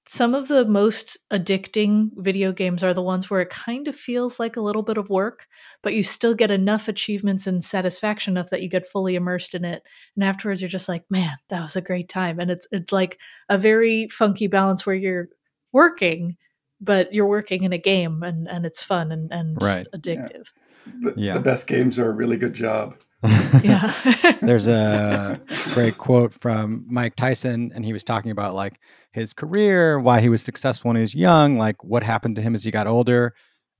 some 0.07 0.33
of 0.33 0.47
the 0.47 0.65
most 0.65 1.17
addicting 1.31 2.09
video 2.17 2.51
games 2.51 2.83
are 2.83 2.93
the 2.93 3.03
ones 3.03 3.29
where 3.29 3.41
it 3.41 3.49
kind 3.49 3.87
of 3.87 3.95
feels 3.95 4.39
like 4.39 4.57
a 4.57 4.61
little 4.61 4.81
bit 4.81 4.97
of 4.97 5.09
work, 5.09 5.47
but 5.83 5.93
you 5.93 6.03
still 6.03 6.33
get 6.33 6.51
enough 6.51 6.87
achievements 6.87 7.47
and 7.47 7.63
satisfaction 7.63 8.33
enough 8.33 8.49
that 8.49 8.61
you 8.61 8.69
get 8.69 8.87
fully 8.87 9.15
immersed 9.15 9.53
in 9.53 9.63
it. 9.63 9.83
And 10.15 10.23
afterwards 10.23 10.61
you're 10.61 10.69
just 10.69 10.89
like, 10.89 11.03
man, 11.09 11.37
that 11.49 11.61
was 11.61 11.75
a 11.75 11.81
great 11.81 12.09
time. 12.09 12.39
And 12.39 12.49
it's 12.51 12.67
it's 12.71 12.91
like 12.91 13.19
a 13.47 13.57
very 13.57 14.07
funky 14.07 14.47
balance 14.47 14.85
where 14.85 14.95
you're 14.95 15.29
working, 15.71 16.35
but 16.81 17.13
you're 17.13 17.27
working 17.27 17.63
in 17.63 17.71
a 17.71 17.77
game 17.77 18.23
and, 18.23 18.49
and 18.49 18.65
it's 18.65 18.83
fun 18.83 19.11
and, 19.11 19.31
and 19.31 19.61
right. 19.61 19.87
addictive. 19.95 20.47
Yeah. 20.85 20.93
The, 21.01 21.13
yeah. 21.15 21.33
the 21.35 21.41
best 21.41 21.67
games 21.67 21.99
are 21.99 22.09
a 22.09 22.13
really 22.13 22.37
good 22.37 22.53
job. 22.53 22.95
yeah. 23.63 23.93
There's 24.41 24.67
a 24.67 25.39
great 25.73 25.97
quote 25.97 26.33
from 26.33 26.85
Mike 26.87 27.15
Tyson, 27.15 27.71
and 27.75 27.85
he 27.85 27.93
was 27.93 28.03
talking 28.03 28.31
about 28.31 28.55
like 28.55 28.79
his 29.11 29.33
career, 29.33 29.99
why 29.99 30.21
he 30.21 30.29
was 30.29 30.41
successful 30.41 30.89
when 30.89 30.95
he 30.95 31.01
was 31.01 31.13
young, 31.13 31.57
like 31.57 31.83
what 31.83 32.03
happened 32.03 32.35
to 32.37 32.41
him 32.41 32.55
as 32.55 32.63
he 32.63 32.71
got 32.71 32.87
older. 32.87 33.33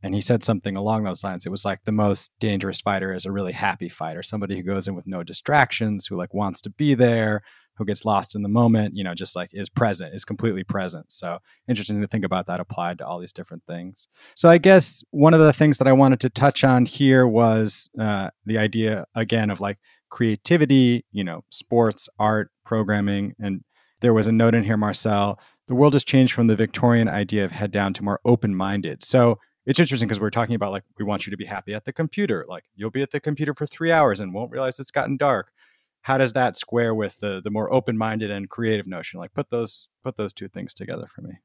And 0.04 0.16
he 0.16 0.22
said 0.22 0.44
something 0.44 0.76
along 0.76 1.04
those 1.04 1.24
lines. 1.24 1.46
It 1.46 1.52
was 1.52 1.64
like 1.64 1.80
the 1.86 1.92
most 1.92 2.32
dangerous 2.40 2.82
fighter 2.82 3.14
is 3.14 3.26
a 3.26 3.32
really 3.32 3.52
happy 3.52 3.90
fighter, 3.90 4.24
somebody 4.24 4.58
who 4.58 4.64
goes 4.64 4.88
in 4.88 4.96
with 4.96 5.06
no 5.06 5.24
distractions, 5.24 6.08
who 6.08 6.16
like 6.16 6.34
wants 6.34 6.62
to 6.62 6.72
be 6.72 6.96
there, 6.96 7.44
who 7.82 7.86
gets 7.86 8.06
lost 8.06 8.36
in 8.36 8.44
the 8.44 8.50
moment, 8.50 8.96
you 8.96 9.04
know, 9.04 9.16
just 9.16 9.36
like 9.36 9.50
is 9.54 9.70
present, 9.70 10.14
is 10.14 10.24
completely 10.24 10.64
present. 10.64 11.12
So 11.12 11.40
interesting 11.68 12.00
to 12.00 12.08
think 12.08 12.24
about 12.24 12.46
that 12.46 12.60
applied 12.60 13.00
to 13.00 13.08
all 13.08 13.20
these 13.20 13.34
different 13.34 13.64
things. 13.68 14.08
So 14.36 14.50
I 14.50 14.60
guess 14.60 15.04
one 15.10 15.34
of 15.34 15.40
the 15.40 15.52
things 15.52 15.80
that 15.80 15.88
I 15.88 15.94
wanted 15.94 16.20
to 16.20 16.30
touch 16.30 16.64
on 16.64 16.86
here 16.86 17.28
was 17.28 17.90
uh, 18.00 18.30
the 18.46 18.60
idea 18.60 19.06
again 19.16 19.50
of 19.50 19.60
like 19.60 19.80
creativity, 20.12 21.06
you 21.12 21.24
know, 21.24 21.44
sports, 21.50 22.08
art, 22.20 22.52
programming, 22.66 23.34
and 23.40 23.64
there 24.02 24.14
was 24.14 24.28
a 24.28 24.32
note 24.32 24.54
in 24.54 24.64
here, 24.64 24.78
Marcel. 24.78 25.40
The 25.68 25.76
world 25.76 25.94
has 25.94 26.04
changed 26.04 26.34
from 26.34 26.46
the 26.48 26.56
Victorian 26.56 27.08
idea 27.08 27.46
of 27.46 27.52
head 27.52 27.72
down 27.72 27.94
to 27.94 28.04
more 28.04 28.20
open 28.26 28.56
minded. 28.56 29.04
So 29.04 29.40
it's 29.66 29.80
interesting 29.80 30.08
because 30.08 30.20
we're 30.20 30.30
talking 30.30 30.56
about 30.56 30.72
like, 30.72 30.84
we 31.00 31.06
want 31.06 31.26
you 31.26 31.32
to 31.32 31.38
be 31.38 31.46
happy 31.46 31.74
at 31.74 31.86
the 31.86 31.94
computer. 31.94 32.46
Like, 32.48 32.66
you'll 32.76 32.92
be 32.92 33.04
at 33.04 33.12
the 33.12 33.20
computer 33.20 33.54
for 33.56 33.66
three 33.66 33.92
hours 33.92 34.20
and 34.20 34.34
won't 34.34 34.52
realize 34.52 34.80
it's 34.80 34.92
gotten 34.92 35.18
dark. 35.18 35.52
How 36.01 36.18
does 36.18 36.33
that 36.33 36.57
square 36.57 36.94
with 36.96 37.20
the 37.20 37.42
the 37.42 37.51
more 37.51 37.72
open 37.72 37.98
minded 37.98 38.31
and 38.31 38.50
creative 38.50 38.87
notion? 38.87 39.20
Like, 39.20 39.33
put 39.33 39.50
those 39.50 39.87
put 40.03 40.18
those 40.18 40.33
two 40.33 40.48
things 40.48 40.74
together 40.74 41.07
for 41.07 41.22
me. 41.22 41.40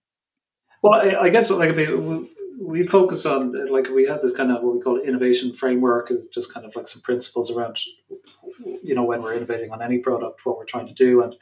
Well, 0.82 1.00
I, 1.00 1.22
I 1.22 1.28
guess 1.28 1.50
like 1.50 1.70
I 1.70 1.74
mean, 1.74 2.28
we 2.60 2.82
focus 2.82 3.26
on 3.26 3.70
like 3.70 3.88
we 3.88 4.06
have 4.06 4.22
this 4.22 4.36
kind 4.36 4.50
of 4.50 4.62
what 4.62 4.74
we 4.74 4.80
call 4.80 4.98
innovation 4.98 5.52
framework 5.52 6.10
is 6.10 6.26
just 6.26 6.52
kind 6.52 6.64
of 6.64 6.74
like 6.74 6.88
some 6.88 7.02
principles 7.02 7.50
around 7.50 7.78
you 8.82 8.94
know 8.94 9.04
when 9.04 9.22
we're 9.22 9.34
innovating 9.34 9.70
on 9.72 9.82
any 9.82 9.98
product 9.98 10.44
what 10.44 10.56
we're 10.56 10.64
trying 10.64 10.86
to 10.86 10.94
do 10.94 11.22
and 11.22 11.36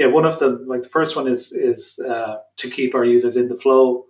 yeah, 0.00 0.06
one 0.06 0.24
of 0.24 0.38
them, 0.38 0.64
like 0.64 0.80
the 0.80 0.88
first 0.88 1.14
one 1.14 1.28
is 1.28 1.52
is 1.52 1.98
uh, 1.98 2.38
to 2.56 2.70
keep 2.70 2.94
our 2.94 3.04
users 3.04 3.36
in 3.36 3.48
the 3.48 3.56
flow. 3.56 4.06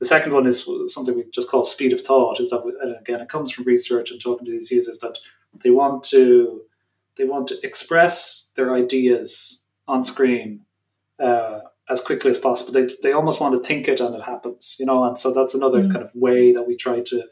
The 0.00 0.06
second 0.06 0.32
one 0.32 0.44
is 0.44 0.68
something 0.88 1.14
we 1.14 1.24
just 1.32 1.48
call 1.48 1.62
speed 1.62 1.92
of 1.92 2.00
thought. 2.00 2.40
Is 2.40 2.50
that 2.50 2.64
and 2.82 2.96
again, 2.96 3.20
it 3.20 3.28
comes 3.28 3.52
from 3.52 3.64
research 3.64 4.10
and 4.10 4.20
talking 4.20 4.44
to 4.44 4.50
these 4.50 4.72
users 4.72 4.98
that 4.98 5.18
they 5.62 5.70
want 5.70 6.02
to 6.04 6.62
they 7.16 7.24
want 7.24 7.48
to 7.48 7.58
express 7.62 8.52
their 8.56 8.74
ideas 8.74 9.66
on 9.86 10.02
screen 10.02 10.60
uh, 11.18 11.60
as 11.88 12.00
quickly 12.00 12.30
as 12.30 12.38
possible. 12.38 12.72
They 12.72 12.94
they 13.02 13.12
almost 13.12 13.40
want 13.40 13.54
to 13.54 13.66
think 13.66 13.88
it 13.88 14.00
and 14.00 14.14
it 14.14 14.22
happens, 14.22 14.76
you 14.78 14.86
know. 14.86 15.04
And 15.04 15.18
so 15.18 15.32
that's 15.32 15.54
another 15.54 15.82
mm. 15.82 15.92
kind 15.92 16.04
of 16.04 16.14
way 16.14 16.52
that 16.52 16.66
we 16.66 16.76
try 16.76 17.00
to 17.00 17.24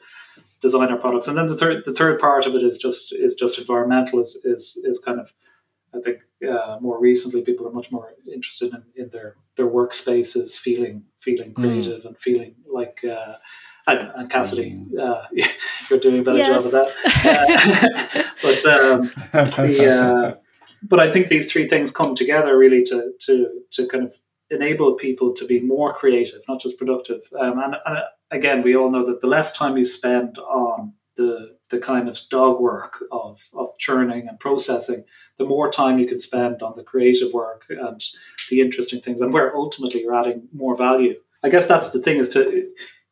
design 0.60 0.90
our 0.90 0.98
products. 0.98 1.28
And 1.28 1.36
then 1.36 1.46
the 1.46 1.56
third 1.56 1.84
the 1.84 1.94
third 1.94 2.20
part 2.20 2.46
of 2.46 2.54
it 2.54 2.62
is 2.62 2.78
just 2.78 3.14
is 3.14 3.34
just 3.34 3.58
environmental. 3.58 4.20
Is 4.20 4.40
is 4.44 4.82
is 4.84 4.98
kind 4.98 5.20
of 5.20 5.32
I 5.94 6.00
think 6.00 6.20
uh, 6.48 6.78
more 6.80 7.00
recently 7.00 7.42
people 7.42 7.66
are 7.66 7.72
much 7.72 7.90
more 7.90 8.14
interested 8.30 8.74
in, 8.74 8.82
in 8.96 9.10
their 9.10 9.36
their 9.56 9.68
workspaces 9.68 10.56
feeling 10.56 11.04
feeling 11.16 11.52
hmm. 11.52 11.62
creative 11.62 12.02
mm. 12.02 12.06
and 12.06 12.18
feeling 12.18 12.56
like 12.70 13.04
uh, 13.04 13.36
and, 13.88 14.12
and 14.14 14.30
Cassidy, 14.30 14.84
uh, 15.00 15.24
you're 15.90 15.98
doing 15.98 16.20
a 16.20 16.22
better 16.22 16.38
yes. 16.38 16.48
job 16.48 16.64
of 16.64 16.72
that. 16.72 16.88
Uh, 17.24 18.22
but 18.42 18.66
um, 18.66 19.02
the, 19.32 19.88
uh, 19.88 20.34
but 20.82 21.00
I 21.00 21.10
think 21.10 21.28
these 21.28 21.50
three 21.50 21.66
things 21.66 21.90
come 21.90 22.14
together 22.14 22.56
really 22.56 22.82
to 22.84 23.12
to 23.20 23.62
to 23.72 23.86
kind 23.88 24.04
of 24.04 24.18
enable 24.50 24.94
people 24.94 25.32
to 25.34 25.46
be 25.46 25.60
more 25.60 25.92
creative, 25.92 26.40
not 26.48 26.60
just 26.60 26.78
productive. 26.78 27.20
Um, 27.38 27.58
and, 27.58 27.76
and 27.84 27.98
again, 28.30 28.62
we 28.62 28.74
all 28.76 28.90
know 28.90 29.04
that 29.04 29.20
the 29.20 29.26
less 29.26 29.56
time 29.56 29.76
you 29.76 29.84
spend 29.84 30.38
on 30.38 30.94
the 31.16 31.56
the 31.70 31.78
kind 31.78 32.08
of 32.08 32.18
dog 32.30 32.60
work 32.60 33.02
of 33.10 33.48
of 33.54 33.76
churning 33.78 34.28
and 34.28 34.38
processing, 34.38 35.04
the 35.38 35.44
more 35.44 35.70
time 35.70 35.98
you 35.98 36.06
can 36.06 36.18
spend 36.18 36.62
on 36.62 36.74
the 36.76 36.84
creative 36.84 37.32
work 37.32 37.66
and 37.70 38.02
the 38.50 38.60
interesting 38.60 39.00
things, 39.00 39.22
and 39.22 39.32
where 39.32 39.56
ultimately 39.56 40.02
you're 40.02 40.14
adding 40.14 40.48
more 40.52 40.76
value. 40.76 41.14
I 41.42 41.50
guess 41.50 41.68
that's 41.68 41.92
the 41.92 42.00
thing 42.00 42.16
is 42.16 42.30
to, 42.30 42.68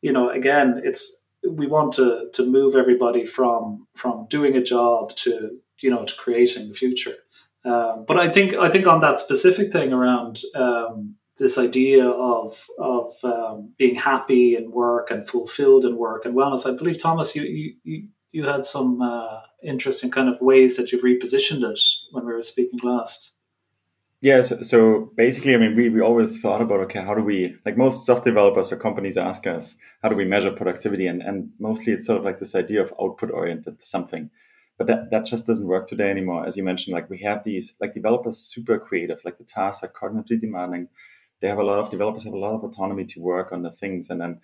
you 0.07 0.13
know, 0.13 0.29
again, 0.29 0.81
it's 0.85 1.03
we 1.45 1.67
want 1.67 1.91
to 1.93 2.29
to 2.33 2.49
move 2.49 2.75
everybody 2.75 3.25
from 3.25 3.87
from 3.93 4.25
doing 4.29 4.55
a 4.55 4.63
job 4.63 5.13
to 5.23 5.59
you 5.81 5.89
know 5.89 6.05
to 6.05 6.15
creating 6.15 6.69
the 6.69 6.73
future. 6.73 7.17
Um, 7.65 8.05
but 8.07 8.17
I 8.17 8.29
think 8.29 8.53
I 8.53 8.69
think 8.71 8.87
on 8.87 9.01
that 9.01 9.19
specific 9.19 9.69
thing 9.69 9.91
around 9.91 10.39
um, 10.55 11.15
this 11.37 11.57
idea 11.57 12.07
of 12.07 12.67
of 12.79 13.11
um, 13.25 13.73
being 13.77 13.95
happy 13.95 14.55
in 14.55 14.71
work 14.71 15.11
and 15.11 15.27
fulfilled 15.27 15.83
in 15.83 15.97
work 15.97 16.23
and 16.23 16.33
wellness. 16.33 16.65
I 16.65 16.77
believe 16.77 16.99
Thomas, 16.99 17.35
you 17.35 17.43
you 17.83 18.07
you 18.31 18.45
had 18.45 18.63
some 18.63 19.01
uh, 19.01 19.41
interesting 19.61 20.09
kind 20.09 20.29
of 20.29 20.39
ways 20.39 20.77
that 20.77 20.93
you've 20.93 21.03
repositioned 21.03 21.69
it 21.69 21.81
when 22.11 22.25
we 22.25 22.31
were 22.31 22.43
speaking 22.53 22.79
last. 22.81 23.36
Yeah, 24.19 24.41
so, 24.41 24.63
so, 24.63 25.11
basically, 25.15 25.53
I 25.53 25.57
mean, 25.57 25.75
we, 25.75 25.89
we 25.89 26.01
always 26.01 26.41
thought 26.41 26.61
about 26.61 26.79
okay, 26.81 27.01
how 27.03 27.13
do 27.13 27.21
we 27.21 27.55
like 27.65 27.77
most 27.77 28.03
software 28.05 28.33
developers 28.33 28.71
or 28.71 28.77
companies 28.77 29.15
ask 29.15 29.45
us, 29.45 29.75
how 30.01 30.09
do 30.09 30.15
we 30.15 30.25
measure 30.25 30.51
productivity? 30.51 31.05
And 31.05 31.21
and 31.21 31.51
mostly 31.59 31.93
it's 31.93 32.07
sort 32.07 32.19
of 32.19 32.25
like 32.25 32.39
this 32.39 32.55
idea 32.55 32.81
of 32.81 32.93
output 32.99 33.29
oriented 33.31 33.83
something. 33.83 34.31
But 34.77 34.87
that, 34.87 35.11
that 35.11 35.25
just 35.25 35.47
doesn't 35.47 35.67
work 35.67 35.85
today 35.87 36.09
anymore. 36.09 36.45
As 36.45 36.55
you 36.57 36.63
mentioned, 36.63 36.93
like 36.95 37.09
we 37.09 37.19
have 37.19 37.43
these 37.43 37.73
like 37.79 37.93
developers 37.93 38.37
super 38.39 38.79
creative, 38.79 39.23
like 39.25 39.37
the 39.37 39.43
tasks 39.43 39.83
are 39.83 39.87
cognitively 39.89 40.41
demanding 40.41 40.89
they 41.41 41.47
have 41.47 41.59
a 41.59 41.63
lot 41.63 41.79
of 41.79 41.89
developers 41.89 42.23
have 42.23 42.33
a 42.33 42.37
lot 42.37 42.53
of 42.55 42.63
autonomy 42.63 43.05
to 43.05 43.19
work 43.19 43.51
on 43.51 43.61
the 43.63 43.71
things 43.71 44.09
and 44.09 44.21
then 44.21 44.39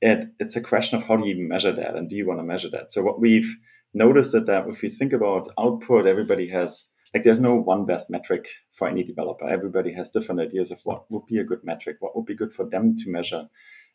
it, 0.00 0.30
it's 0.38 0.56
a 0.56 0.60
question 0.60 0.96
of 0.96 1.04
how 1.04 1.16
do 1.16 1.26
you 1.26 1.34
even 1.34 1.48
measure 1.48 1.72
that 1.72 1.94
and 1.96 2.08
do 2.08 2.16
you 2.16 2.26
want 2.26 2.40
to 2.40 2.44
measure 2.44 2.70
that 2.70 2.90
so 2.92 3.02
what 3.02 3.20
we've 3.20 3.56
noticed 3.92 4.34
is 4.34 4.44
that 4.46 4.68
if 4.68 4.82
we 4.82 4.88
think 4.88 5.12
about 5.12 5.48
output 5.58 6.06
everybody 6.06 6.48
has 6.48 6.86
like 7.14 7.24
there's 7.24 7.40
no 7.40 7.54
one 7.54 7.86
best 7.86 8.10
metric 8.10 8.48
for 8.72 8.88
any 8.88 9.02
developer 9.02 9.48
everybody 9.48 9.92
has 9.92 10.08
different 10.08 10.40
ideas 10.40 10.70
of 10.70 10.80
what 10.84 11.10
would 11.10 11.26
be 11.26 11.38
a 11.38 11.44
good 11.44 11.64
metric 11.64 11.96
what 12.00 12.16
would 12.16 12.26
be 12.26 12.34
good 12.34 12.52
for 12.52 12.64
them 12.64 12.94
to 12.96 13.10
measure 13.10 13.48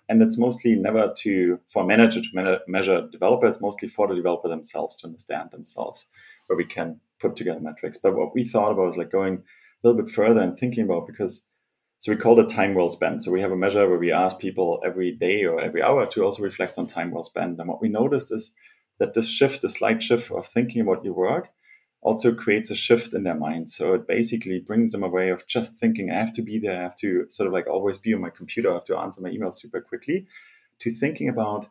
and 0.07 0.21
it's 0.21 0.37
mostly 0.37 0.75
never 0.75 1.13
to 1.17 1.59
for 1.67 1.83
a 1.83 1.87
manager 1.87 2.21
to 2.21 2.59
measure 2.67 3.07
developers 3.11 3.61
mostly 3.61 3.87
for 3.87 4.07
the 4.07 4.15
developer 4.15 4.49
themselves 4.49 4.95
to 4.95 5.07
understand 5.07 5.49
themselves 5.51 6.05
where 6.47 6.57
we 6.57 6.65
can 6.65 6.99
put 7.19 7.35
together 7.35 7.59
metrics 7.59 7.97
but 7.97 8.15
what 8.15 8.33
we 8.33 8.43
thought 8.43 8.71
about 8.71 8.89
is 8.89 8.97
like 8.97 9.11
going 9.11 9.35
a 9.35 9.87
little 9.87 10.01
bit 10.01 10.13
further 10.13 10.41
and 10.41 10.57
thinking 10.57 10.83
about 10.83 11.07
because 11.07 11.47
so 11.99 12.11
we 12.11 12.17
call 12.17 12.39
it 12.39 12.49
time 12.49 12.75
well 12.75 12.89
spent. 12.89 13.23
So 13.23 13.31
we 13.31 13.41
have 13.41 13.51
a 13.51 13.55
measure 13.55 13.87
where 13.89 13.97
we 13.97 14.11
ask 14.11 14.37
people 14.37 14.81
every 14.85 15.11
day 15.11 15.45
or 15.45 15.59
every 15.59 15.81
hour 15.81 16.05
to 16.05 16.23
also 16.23 16.43
reflect 16.43 16.77
on 16.77 16.87
time 16.87 17.11
well 17.11 17.23
spent. 17.23 17.59
And 17.59 17.67
what 17.67 17.81
we 17.81 17.89
noticed 17.89 18.31
is 18.31 18.53
that 18.99 19.13
this 19.13 19.27
shift, 19.27 19.61
the 19.61 19.69
slight 19.69 20.03
shift 20.03 20.31
of 20.31 20.45
thinking 20.45 20.81
about 20.81 21.03
your 21.03 21.13
work, 21.13 21.49
also 22.05 22.35
creates 22.35 22.69
a 22.69 22.75
shift 22.75 23.15
in 23.15 23.23
their 23.23 23.33
mind. 23.35 23.67
So 23.67 23.95
it 23.95 24.07
basically 24.07 24.59
brings 24.59 24.91
them 24.91 25.01
away 25.01 25.29
of 25.29 25.47
just 25.47 25.75
thinking, 25.77 26.11
I 26.11 26.19
have 26.19 26.33
to 26.33 26.43
be 26.43 26.59
there, 26.59 26.77
I 26.79 26.83
have 26.83 26.95
to 26.97 27.25
sort 27.29 27.47
of 27.47 27.53
like 27.53 27.65
always 27.65 27.97
be 27.97 28.13
on 28.13 28.21
my 28.21 28.29
computer, 28.29 28.69
I 28.69 28.75
have 28.75 28.85
to 28.85 28.97
answer 28.97 29.21
my 29.21 29.31
emails 29.31 29.53
super 29.53 29.81
quickly, 29.81 30.27
to 30.81 30.91
thinking 30.91 31.29
about 31.29 31.67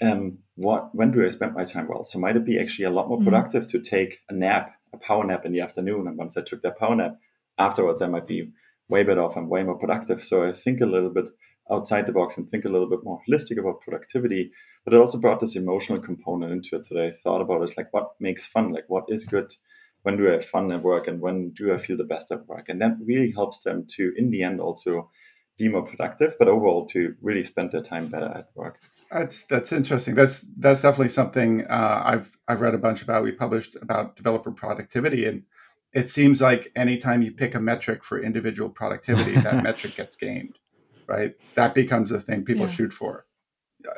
um, 0.00 0.38
what 0.54 0.94
when 0.94 1.10
do 1.12 1.24
I 1.24 1.28
spend 1.28 1.52
my 1.54 1.64
time 1.64 1.88
well? 1.88 2.04
So 2.04 2.18
might 2.18 2.36
it 2.36 2.46
be 2.46 2.58
actually 2.58 2.86
a 2.86 2.90
lot 2.90 3.08
more 3.08 3.18
mm-hmm. 3.18 3.26
productive 3.26 3.66
mm-hmm. 3.66 3.82
to 3.82 3.90
take 3.90 4.20
a 4.30 4.34
nap 4.34 4.72
a 4.94 4.98
power 4.98 5.24
nap 5.24 5.44
in 5.44 5.52
the 5.52 5.60
afternoon. 5.60 6.06
And 6.06 6.16
once 6.16 6.38
I 6.38 6.42
took 6.42 6.62
that 6.62 6.78
power 6.78 6.96
nap, 6.96 7.18
afterwards 7.58 8.00
I 8.00 8.08
might 8.08 8.26
be 8.26 8.52
way 8.88 9.02
better 9.02 9.22
off 9.22 9.36
and 9.36 9.50
way 9.50 9.62
more 9.62 9.78
productive. 9.78 10.22
So 10.22 10.46
I 10.46 10.52
think 10.52 10.80
a 10.80 10.86
little 10.86 11.10
bit 11.10 11.28
outside 11.70 12.06
the 12.06 12.12
box 12.12 12.36
and 12.36 12.48
think 12.48 12.64
a 12.64 12.68
little 12.68 12.88
bit 12.88 13.02
more 13.02 13.20
holistic 13.28 13.58
about 13.58 13.80
productivity. 13.80 14.52
But 14.84 14.94
it 14.94 15.00
also 15.00 15.18
brought 15.18 15.40
this 15.40 15.56
emotional 15.56 16.00
component 16.00 16.52
into 16.52 16.76
it. 16.76 16.86
So 16.86 17.02
I 17.02 17.10
thought 17.10 17.40
about 17.40 17.62
is 17.62 17.76
like 17.76 17.92
what 17.92 18.10
makes 18.20 18.46
fun, 18.46 18.72
like 18.72 18.84
what 18.88 19.04
is 19.08 19.24
good, 19.24 19.54
when 20.02 20.16
do 20.16 20.28
I 20.28 20.34
have 20.34 20.44
fun 20.44 20.70
at 20.70 20.82
work, 20.82 21.08
and 21.08 21.20
when 21.20 21.50
do 21.50 21.74
I 21.74 21.78
feel 21.78 21.96
the 21.96 22.04
best 22.04 22.30
at 22.30 22.46
work, 22.46 22.68
and 22.68 22.80
that 22.80 22.96
really 23.04 23.32
helps 23.32 23.58
them 23.60 23.86
to, 23.96 24.12
in 24.16 24.30
the 24.30 24.44
end, 24.44 24.60
also 24.60 25.10
be 25.58 25.68
more 25.68 25.82
productive, 25.82 26.36
but 26.38 26.48
overall 26.48 26.86
to 26.86 27.16
really 27.20 27.42
spend 27.42 27.72
their 27.72 27.82
time 27.82 28.06
better 28.08 28.26
at 28.26 28.50
work. 28.54 28.78
That's 29.10 29.46
that's 29.46 29.72
interesting. 29.72 30.14
That's 30.14 30.42
that's 30.58 30.82
definitely 30.82 31.08
something 31.08 31.64
uh, 31.66 32.02
I've 32.04 32.38
I've 32.46 32.60
read 32.60 32.74
a 32.74 32.78
bunch 32.78 33.02
about. 33.02 33.24
We 33.24 33.32
published 33.32 33.76
about 33.82 34.14
developer 34.16 34.52
productivity, 34.52 35.24
and 35.24 35.42
it 35.92 36.10
seems 36.10 36.40
like 36.40 36.70
anytime 36.76 37.22
you 37.22 37.32
pick 37.32 37.56
a 37.56 37.60
metric 37.60 38.04
for 38.04 38.22
individual 38.22 38.68
productivity, 38.68 39.32
that 39.32 39.62
metric 39.64 39.96
gets 39.96 40.14
gained 40.14 40.56
right? 41.06 41.34
That 41.54 41.74
becomes 41.74 42.10
the 42.10 42.20
thing 42.20 42.44
people 42.44 42.66
yeah. 42.66 42.72
shoot 42.72 42.92
for. 42.92 43.26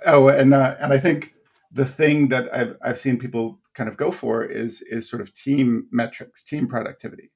Oh, 0.06 0.28
and 0.28 0.54
uh, 0.54 0.76
and 0.80 0.92
I 0.92 0.98
think 0.98 1.34
the 1.72 1.86
thing 1.86 2.28
that 2.28 2.54
I've 2.54 2.76
I've 2.82 2.98
seen 2.98 3.18
people 3.18 3.60
kind 3.74 3.88
of 3.88 3.96
go 3.96 4.10
for 4.10 4.44
is 4.44 4.82
is 4.82 5.08
sort 5.08 5.22
of 5.22 5.34
team 5.34 5.86
metrics, 5.90 6.44
team 6.44 6.66
productivity. 6.66 7.30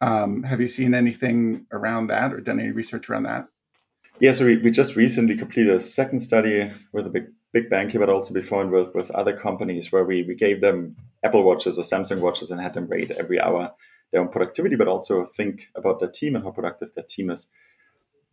Um, 0.00 0.42
have 0.42 0.60
you 0.60 0.68
seen 0.68 0.94
anything 0.94 1.66
around 1.72 2.08
that 2.08 2.32
or 2.32 2.40
done 2.40 2.60
any 2.60 2.70
research 2.70 3.08
around 3.08 3.24
that? 3.24 3.48
Yeah, 4.20 4.32
so 4.32 4.44
we, 4.44 4.58
we 4.58 4.70
just 4.70 4.96
recently 4.96 5.36
completed 5.36 5.74
a 5.74 5.80
second 5.80 6.20
study 6.20 6.70
with 6.92 7.06
a 7.06 7.10
big 7.10 7.26
big 7.52 7.70
bank 7.70 7.92
here, 7.92 8.00
but 8.00 8.08
also 8.08 8.34
before 8.34 8.66
with, 8.66 8.94
with 8.94 9.10
other 9.12 9.36
companies 9.36 9.92
where 9.92 10.04
we, 10.04 10.24
we 10.24 10.34
gave 10.34 10.60
them 10.60 10.96
Apple 11.22 11.44
watches 11.44 11.78
or 11.78 11.82
Samsung 11.82 12.20
watches 12.20 12.50
and 12.50 12.60
had 12.60 12.74
them 12.74 12.88
rate 12.88 13.12
every 13.12 13.40
hour 13.40 13.72
their 14.10 14.20
own 14.20 14.28
productivity, 14.28 14.76
but 14.76 14.88
also 14.88 15.24
think 15.24 15.70
about 15.74 15.98
their 15.98 16.10
team 16.10 16.36
and 16.36 16.44
how 16.44 16.50
productive 16.50 16.94
their 16.94 17.04
team 17.04 17.30
is 17.30 17.48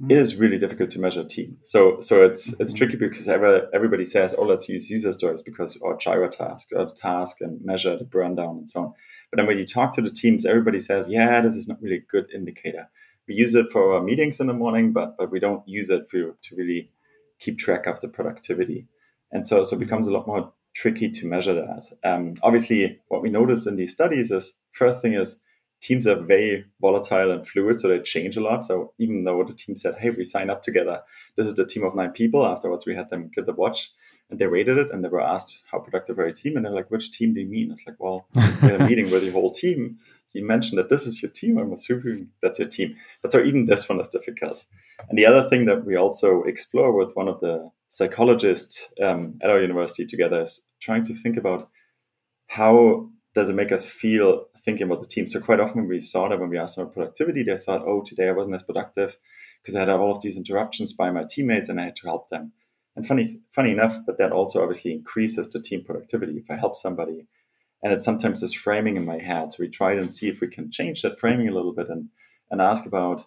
it 0.09 0.17
is 0.17 0.35
really 0.35 0.57
difficult 0.57 0.89
to 0.91 0.99
measure 0.99 1.23
team. 1.23 1.57
So 1.63 1.99
so 2.01 2.23
it's 2.23 2.53
it's 2.53 2.71
mm-hmm. 2.71 2.77
tricky 2.77 2.97
because 2.97 3.27
ever, 3.29 3.69
everybody 3.73 4.05
says, 4.05 4.33
oh, 4.37 4.43
let's 4.43 4.67
use 4.67 4.89
user 4.89 5.13
stories 5.13 5.41
because 5.41 5.77
or 5.81 5.97
Jira 5.97 6.29
task 6.29 6.69
or 6.75 6.85
the 6.85 6.93
task 6.93 7.41
and 7.41 7.63
measure 7.63 7.97
the 7.97 8.05
burn 8.05 8.35
down 8.35 8.57
and 8.57 8.69
so 8.69 8.79
on. 8.81 8.93
But 9.29 9.37
then 9.37 9.47
when 9.47 9.57
you 9.57 9.65
talk 9.65 9.93
to 9.93 10.01
the 10.01 10.11
teams, 10.11 10.45
everybody 10.45 10.79
says, 10.79 11.07
yeah, 11.07 11.41
this 11.41 11.55
is 11.55 11.67
not 11.67 11.81
really 11.81 11.97
a 11.97 12.11
good 12.11 12.27
indicator. 12.33 12.89
We 13.27 13.35
use 13.35 13.53
it 13.55 13.71
for 13.71 13.93
our 13.93 14.01
meetings 14.01 14.39
in 14.39 14.47
the 14.47 14.53
morning, 14.53 14.91
but 14.91 15.17
but 15.17 15.31
we 15.31 15.39
don't 15.39 15.67
use 15.67 15.89
it 15.89 16.09
for 16.09 16.17
to 16.17 16.55
really 16.55 16.91
keep 17.39 17.57
track 17.57 17.85
of 17.85 17.99
the 17.99 18.07
productivity. 18.07 18.87
And 19.31 19.45
so 19.45 19.63
so 19.63 19.75
it 19.75 19.79
becomes 19.79 20.07
a 20.07 20.13
lot 20.13 20.27
more 20.27 20.51
tricky 20.73 21.09
to 21.09 21.27
measure 21.27 21.53
that. 21.53 21.85
Um, 22.03 22.35
obviously, 22.41 22.99
what 23.09 23.21
we 23.21 23.29
noticed 23.29 23.67
in 23.67 23.75
these 23.75 23.91
studies 23.91 24.31
is 24.31 24.57
first 24.71 25.01
thing 25.01 25.13
is 25.13 25.41
teams 25.81 26.05
are 26.07 26.15
very 26.15 26.65
volatile 26.79 27.31
and 27.31 27.45
fluid, 27.45 27.79
so 27.79 27.87
they 27.87 27.99
change 27.99 28.37
a 28.37 28.41
lot. 28.41 28.63
So 28.63 28.93
even 28.99 29.23
though 29.23 29.43
the 29.43 29.53
team 29.53 29.75
said, 29.75 29.95
"Hey, 29.95 30.11
we 30.11 30.23
sign 30.23 30.49
up 30.49 30.61
together," 30.61 31.01
this 31.35 31.47
is 31.47 31.55
the 31.55 31.65
team 31.65 31.83
of 31.83 31.95
nine 31.95 32.11
people. 32.11 32.45
Afterwards, 32.45 32.85
we 32.85 32.95
had 32.95 33.09
them 33.09 33.31
get 33.33 33.45
the 33.45 33.53
watch, 33.53 33.91
and 34.29 34.39
they 34.39 34.47
rated 34.47 34.77
it, 34.77 34.91
and 34.91 35.03
they 35.03 35.09
were 35.09 35.21
asked 35.21 35.59
how 35.71 35.79
productive 35.79 36.19
are 36.19 36.25
your 36.25 36.33
team, 36.33 36.55
and 36.55 36.65
they're 36.65 36.73
like, 36.73 36.91
"Which 36.91 37.11
team 37.11 37.33
do 37.33 37.41
you 37.41 37.47
mean?" 37.47 37.71
It's 37.71 37.85
like, 37.85 37.99
well, 37.99 38.27
we 38.35 38.41
had 38.41 38.81
a 38.81 38.87
meeting 38.87 39.09
with 39.11 39.23
the 39.23 39.31
whole 39.31 39.51
team. 39.51 39.97
You 40.33 40.45
mentioned 40.45 40.77
that 40.77 40.89
this 40.89 41.05
is 41.05 41.21
your 41.21 41.31
team. 41.31 41.57
I'm 41.57 41.73
assuming 41.73 42.29
that's 42.41 42.59
your 42.59 42.67
team. 42.69 42.95
But 43.21 43.33
so 43.33 43.43
even 43.43 43.65
this 43.65 43.89
one 43.89 43.99
is 43.99 44.07
difficult. 44.07 44.65
And 45.09 45.17
the 45.17 45.25
other 45.25 45.49
thing 45.49 45.65
that 45.65 45.85
we 45.85 45.95
also 45.97 46.43
explore 46.43 46.93
with 46.93 47.15
one 47.15 47.27
of 47.27 47.41
the 47.41 47.69
psychologists 47.89 48.87
um, 49.03 49.37
at 49.41 49.49
our 49.49 49.59
university 49.59 50.05
together 50.05 50.43
is 50.43 50.65
trying 50.79 51.05
to 51.07 51.15
think 51.15 51.35
about 51.35 51.67
how 52.47 53.09
does 53.33 53.49
it 53.49 53.55
make 53.55 53.71
us 53.71 53.85
feel 53.85 54.47
thinking 54.63 54.87
about 54.87 55.01
the 55.01 55.07
team? 55.07 55.27
So 55.27 55.39
quite 55.39 55.59
often 55.59 55.87
we 55.87 56.01
saw 56.01 56.29
that 56.29 56.39
when 56.39 56.49
we 56.49 56.57
asked 56.57 56.77
about 56.77 56.93
productivity, 56.93 57.43
they 57.43 57.57
thought, 57.57 57.83
oh, 57.85 58.01
today 58.01 58.29
I 58.29 58.33
wasn't 58.33 58.55
as 58.55 58.63
productive 58.63 59.17
because 59.61 59.75
I 59.75 59.81
had 59.81 59.89
all 59.89 60.11
of 60.11 60.21
these 60.21 60.37
interruptions 60.37 60.93
by 60.93 61.11
my 61.11 61.25
teammates 61.29 61.69
and 61.69 61.79
I 61.79 61.85
had 61.85 61.95
to 61.97 62.07
help 62.07 62.29
them. 62.29 62.53
And 62.95 63.05
funny, 63.05 63.39
funny 63.49 63.71
enough, 63.71 63.99
but 64.05 64.17
that 64.17 64.31
also 64.31 64.61
obviously 64.61 64.91
increases 64.91 65.49
the 65.49 65.61
team 65.61 65.83
productivity 65.83 66.37
if 66.37 66.49
I 66.49 66.55
help 66.55 66.75
somebody. 66.75 67.27
And 67.83 67.93
it's 67.93 68.05
sometimes 68.05 68.41
this 68.41 68.53
framing 68.53 68.97
in 68.97 69.05
my 69.05 69.17
head. 69.17 69.51
So 69.51 69.57
we 69.59 69.69
try 69.69 69.93
and 69.93 70.13
see 70.13 70.29
if 70.29 70.41
we 70.41 70.47
can 70.47 70.69
change 70.69 71.01
that 71.01 71.19
framing 71.19 71.47
a 71.47 71.53
little 71.53 71.73
bit 71.73 71.89
and, 71.89 72.09
and 72.49 72.61
ask 72.61 72.85
about 72.85 73.23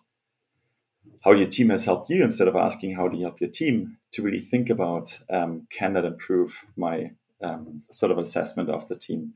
how 1.24 1.32
your 1.32 1.48
team 1.48 1.70
has 1.70 1.86
helped 1.86 2.10
you 2.10 2.22
instead 2.22 2.48
of 2.48 2.56
asking 2.56 2.94
how 2.94 3.08
do 3.08 3.16
you 3.16 3.24
help 3.24 3.40
your 3.40 3.50
team 3.50 3.96
to 4.12 4.22
really 4.22 4.40
think 4.40 4.68
about 4.68 5.18
um, 5.30 5.66
can 5.70 5.94
that 5.94 6.04
improve 6.04 6.66
my 6.76 7.10
um, 7.42 7.82
sort 7.90 8.12
of 8.12 8.18
assessment 8.18 8.68
of 8.68 8.86
the 8.88 8.96
team 8.96 9.32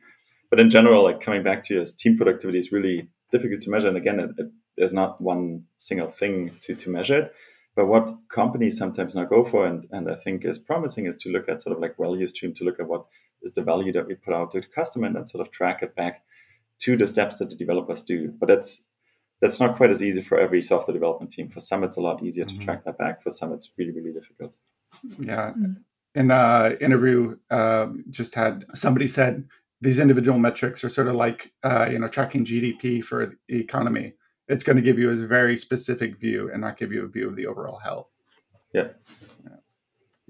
but 0.51 0.61
in 0.61 0.71
general, 0.71 1.05
like 1.05 1.21
coming 1.21 1.43
back 1.43 1.63
to 1.65 1.79
this, 1.79 1.95
team 1.95 2.17
productivity 2.17 2.59
is 2.59 2.73
really 2.73 3.09
difficult 3.31 3.61
to 3.63 3.71
measure. 3.71 3.89
And 3.89 3.97
again, 3.97 4.21
it, 4.21 4.31
it, 4.39 4.51
there's 4.77 4.93
not 4.93 5.21
one 5.21 5.65
single 5.77 6.11
thing 6.11 6.53
to, 6.61 6.75
to 6.75 6.91
measure 6.91 7.19
it. 7.19 7.35
But 7.77 7.87
what 7.87 8.11
companies 8.29 8.77
sometimes 8.77 9.15
now 9.15 9.25
go 9.25 9.45
for, 9.45 9.65
and, 9.65 9.87
and 9.93 10.11
I 10.11 10.17
think 10.17 10.45
is 10.45 10.59
promising, 10.59 11.07
is 11.07 11.17
to 11.17 11.31
look 11.31 11.49
at 11.49 11.61
sort 11.61 11.77
of 11.77 11.83
like 11.83 11.97
value 11.97 12.27
stream, 12.27 12.53
to 12.55 12.65
look 12.65 12.81
at 12.81 12.89
what 12.89 13.07
is 13.43 13.53
the 13.53 13.63
value 13.63 13.93
that 13.93 14.09
we 14.09 14.15
put 14.15 14.35
out 14.35 14.51
to 14.51 14.61
the 14.61 14.67
customer 14.67 15.07
and 15.07 15.15
then 15.15 15.27
sort 15.27 15.47
of 15.47 15.53
track 15.53 15.83
it 15.83 15.95
back 15.95 16.23
to 16.81 16.97
the 16.97 17.07
steps 17.07 17.37
that 17.37 17.51
the 17.51 17.57
developers 17.57 18.03
do. 18.03 18.33
But 18.41 18.49
that's 18.49 18.85
that's 19.41 19.61
not 19.61 19.77
quite 19.77 19.91
as 19.91 20.03
easy 20.03 20.21
for 20.21 20.41
every 20.41 20.61
software 20.61 20.93
development 20.93 21.31
team. 21.31 21.49
For 21.49 21.61
some, 21.61 21.85
it's 21.85 21.97
a 21.97 22.01
lot 22.01 22.23
easier 22.25 22.45
mm-hmm. 22.45 22.59
to 22.59 22.65
track 22.65 22.85
that 22.85 22.99
back. 22.99 23.23
For 23.23 23.31
some, 23.31 23.53
it's 23.53 23.73
really, 23.79 23.93
really 23.93 24.13
difficult. 24.13 24.57
Yeah. 25.19 25.53
Mm. 25.57 25.77
In 26.17 26.29
the 26.29 26.77
interview, 26.81 27.37
uh, 27.49 27.89
just 28.11 28.35
had 28.35 28.65
somebody 28.75 29.07
said 29.07 29.47
these 29.81 29.99
individual 29.99 30.39
metrics 30.39 30.83
are 30.85 30.89
sort 30.89 31.09
of 31.09 31.15
like 31.15 31.53
uh, 31.63 31.89
you 31.91 31.99
know 31.99 32.09
tracking 32.09 32.45
GDP 32.45 33.03
for 33.03 33.35
the 33.49 33.61
economy. 33.61 34.15
It's 34.49 34.65
going 34.65 34.77
to 34.77 34.83
give 34.83 34.99
you 34.99 35.11
a 35.11 35.15
very 35.15 35.57
specific 35.57 36.19
view 36.19 36.51
and 36.51 36.63
not 36.63 36.79
give 36.79 36.91
you 36.91 37.05
a 37.05 37.09
view 37.09 37.29
of 37.29 37.37
the 37.37 37.47
overall 37.47 37.79
health. 37.79 38.09
Yeah. 38.73 38.89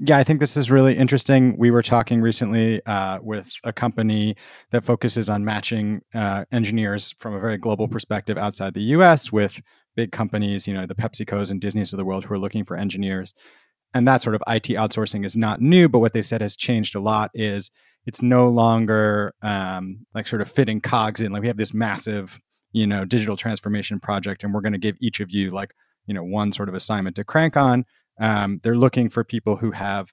Yeah, 0.01 0.19
I 0.19 0.23
think 0.23 0.39
this 0.39 0.57
is 0.57 0.71
really 0.71 0.97
interesting. 0.97 1.57
We 1.59 1.73
were 1.73 1.83
talking 1.83 2.21
recently 2.21 2.85
uh, 2.87 3.19
with 3.21 3.51
a 3.65 3.73
company 3.73 4.37
that 4.71 4.85
focuses 4.85 5.29
on 5.29 5.45
matching 5.45 6.03
uh, 6.15 6.45
engineers 6.53 7.17
from 7.19 7.35
a 7.35 7.41
very 7.41 7.59
global 7.59 7.89
perspective 7.89 8.39
outside 8.39 8.75
the 8.75 8.83
US 8.95 9.33
with 9.33 9.61
big 9.97 10.13
companies, 10.13 10.69
you 10.69 10.75
know, 10.75 10.87
the 10.87 10.95
PepsiCos 10.95 11.51
and 11.51 11.61
Disneys 11.61 11.93
of 11.93 11.97
the 11.97 12.05
world 12.05 12.25
who 12.25 12.35
are 12.35 12.39
looking 12.39 12.65
for 12.65 12.77
engineers. 12.77 13.35
And 13.93 14.07
that 14.07 14.23
sort 14.23 14.37
of 14.37 14.43
IT 14.47 14.69
outsourcing 14.69 15.25
is 15.25 15.37
not 15.37 15.61
new, 15.61 15.89
but 15.89 15.99
what 15.99 16.13
they 16.13 16.23
said 16.23 16.43
has 16.43 16.57
changed 16.57 16.95
a 16.95 17.01
lot 17.01 17.33
is 17.35 17.73
it's 18.07 18.23
no 18.23 18.49
longer 18.49 19.35
um, 19.43 20.07
like 20.15 20.27
sort 20.27 20.43
of 20.43 20.51
fitting 20.51 20.81
cogs 20.81 21.21
in. 21.21 21.33
Like 21.33 21.43
we 21.43 21.49
have 21.49 21.57
this 21.57 21.75
massive, 21.75 22.41
you 22.73 22.87
know, 22.87 23.05
digital 23.05 23.37
transformation 23.37 24.01
project, 24.01 24.45
and 24.45 24.55
we're 24.55 24.63
going 24.63 24.73
to 24.73 24.79
give 24.79 24.97
each 25.01 25.21
of 25.21 25.31
you 25.31 25.51
like, 25.51 25.75
you 26.07 26.15
know, 26.15 26.25
one 26.25 26.53
sort 26.53 26.69
of 26.69 26.75
assignment 26.75 27.17
to 27.17 27.25
crank 27.25 27.57
on. 27.57 27.85
Um, 28.21 28.61
they're 28.63 28.77
looking 28.77 29.09
for 29.09 29.25
people 29.25 29.57
who 29.57 29.71
have 29.73 30.13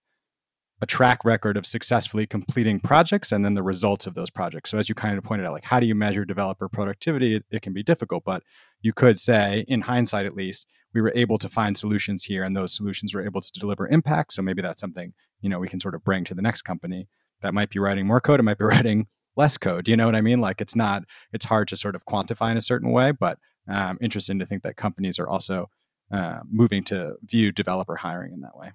a 0.82 0.86
track 0.86 1.24
record 1.24 1.56
of 1.56 1.66
successfully 1.66 2.28
completing 2.28 2.80
projects 2.82 3.32
and 3.32 3.46
then 3.46 3.54
the 3.54 3.64
results 3.64 4.06
of 4.06 4.14
those 4.14 4.30
projects. 4.30 4.72
So 4.72 4.78
as 4.78 4.90
you 4.90 4.96
kind 4.96 5.18
of 5.18 5.24
pointed 5.24 5.48
out, 5.48 5.54
like 5.54 5.64
how 5.64 5.80
do 5.80 5.86
you 5.86 5.96
measure 5.96 6.26
developer 6.26 6.68
productivity? 6.68 7.36
It, 7.36 7.46
it, 7.50 7.62
can 7.62 7.72
be 7.72 7.82
difficult, 7.82 8.24
but 8.26 8.44
you 8.82 8.92
could 8.92 9.18
say, 9.18 9.64
in 9.68 9.82
hindsight 9.82 10.26
at 10.26 10.36
least, 10.36 10.68
we 10.94 11.02
were 11.02 11.14
able 11.16 11.38
to 11.38 11.50
find 11.50 11.78
solutions 11.78 12.24
here, 12.24 12.44
and 12.44 12.56
those 12.56 12.76
solutions 12.76 13.14
were 13.14 13.26
able 13.26 13.42
to 13.42 13.52
deliver 13.54 13.88
impact. 13.88 14.34
So 14.34 14.42
maybe 14.42 14.62
that's 14.62 14.82
something 14.82 15.14
you 15.42 15.50
know 15.50 15.60
we 15.60 15.68
can 15.68 15.80
sort 15.80 15.96
of 15.96 16.04
bring 16.04 16.24
to 16.26 16.34
the 16.34 16.42
next 16.42 16.64
company 16.64 17.08
that 17.46 17.54
might 17.54 17.70
be 17.70 17.80
writing 17.80 18.06
more 18.06 18.20
code, 18.20 18.40
it 18.40 18.44
might 18.44 18.58
be 18.58 18.66
writing 18.76 19.08
less 19.38 19.58
code. 19.58 19.88
You 19.88 19.96
know 19.96 20.06
what 20.06 20.16
I 20.16 20.22
mean? 20.22 20.42
Like 20.42 20.62
it's 20.62 20.76
not, 20.76 21.04
it's 21.32 21.46
hard 21.46 21.68
to 21.70 21.78
sort 21.78 21.96
of 21.96 22.06
quantify 22.06 22.52
in 22.52 22.58
a 22.58 22.62
certain 22.62 22.92
way, 22.92 23.12
but 23.12 23.38
um, 23.68 23.98
interesting 24.02 24.40
to 24.40 24.46
think 24.46 24.64
that 24.64 24.78
companies 24.78 25.20
are 25.20 25.28
also 25.28 25.70
uh, 26.12 26.40
moving 26.50 26.84
to 26.86 27.16
view 27.24 27.52
developer 27.52 27.96
hiring 27.96 28.34
in 28.34 28.42
that 28.42 28.58
way. 28.58 28.72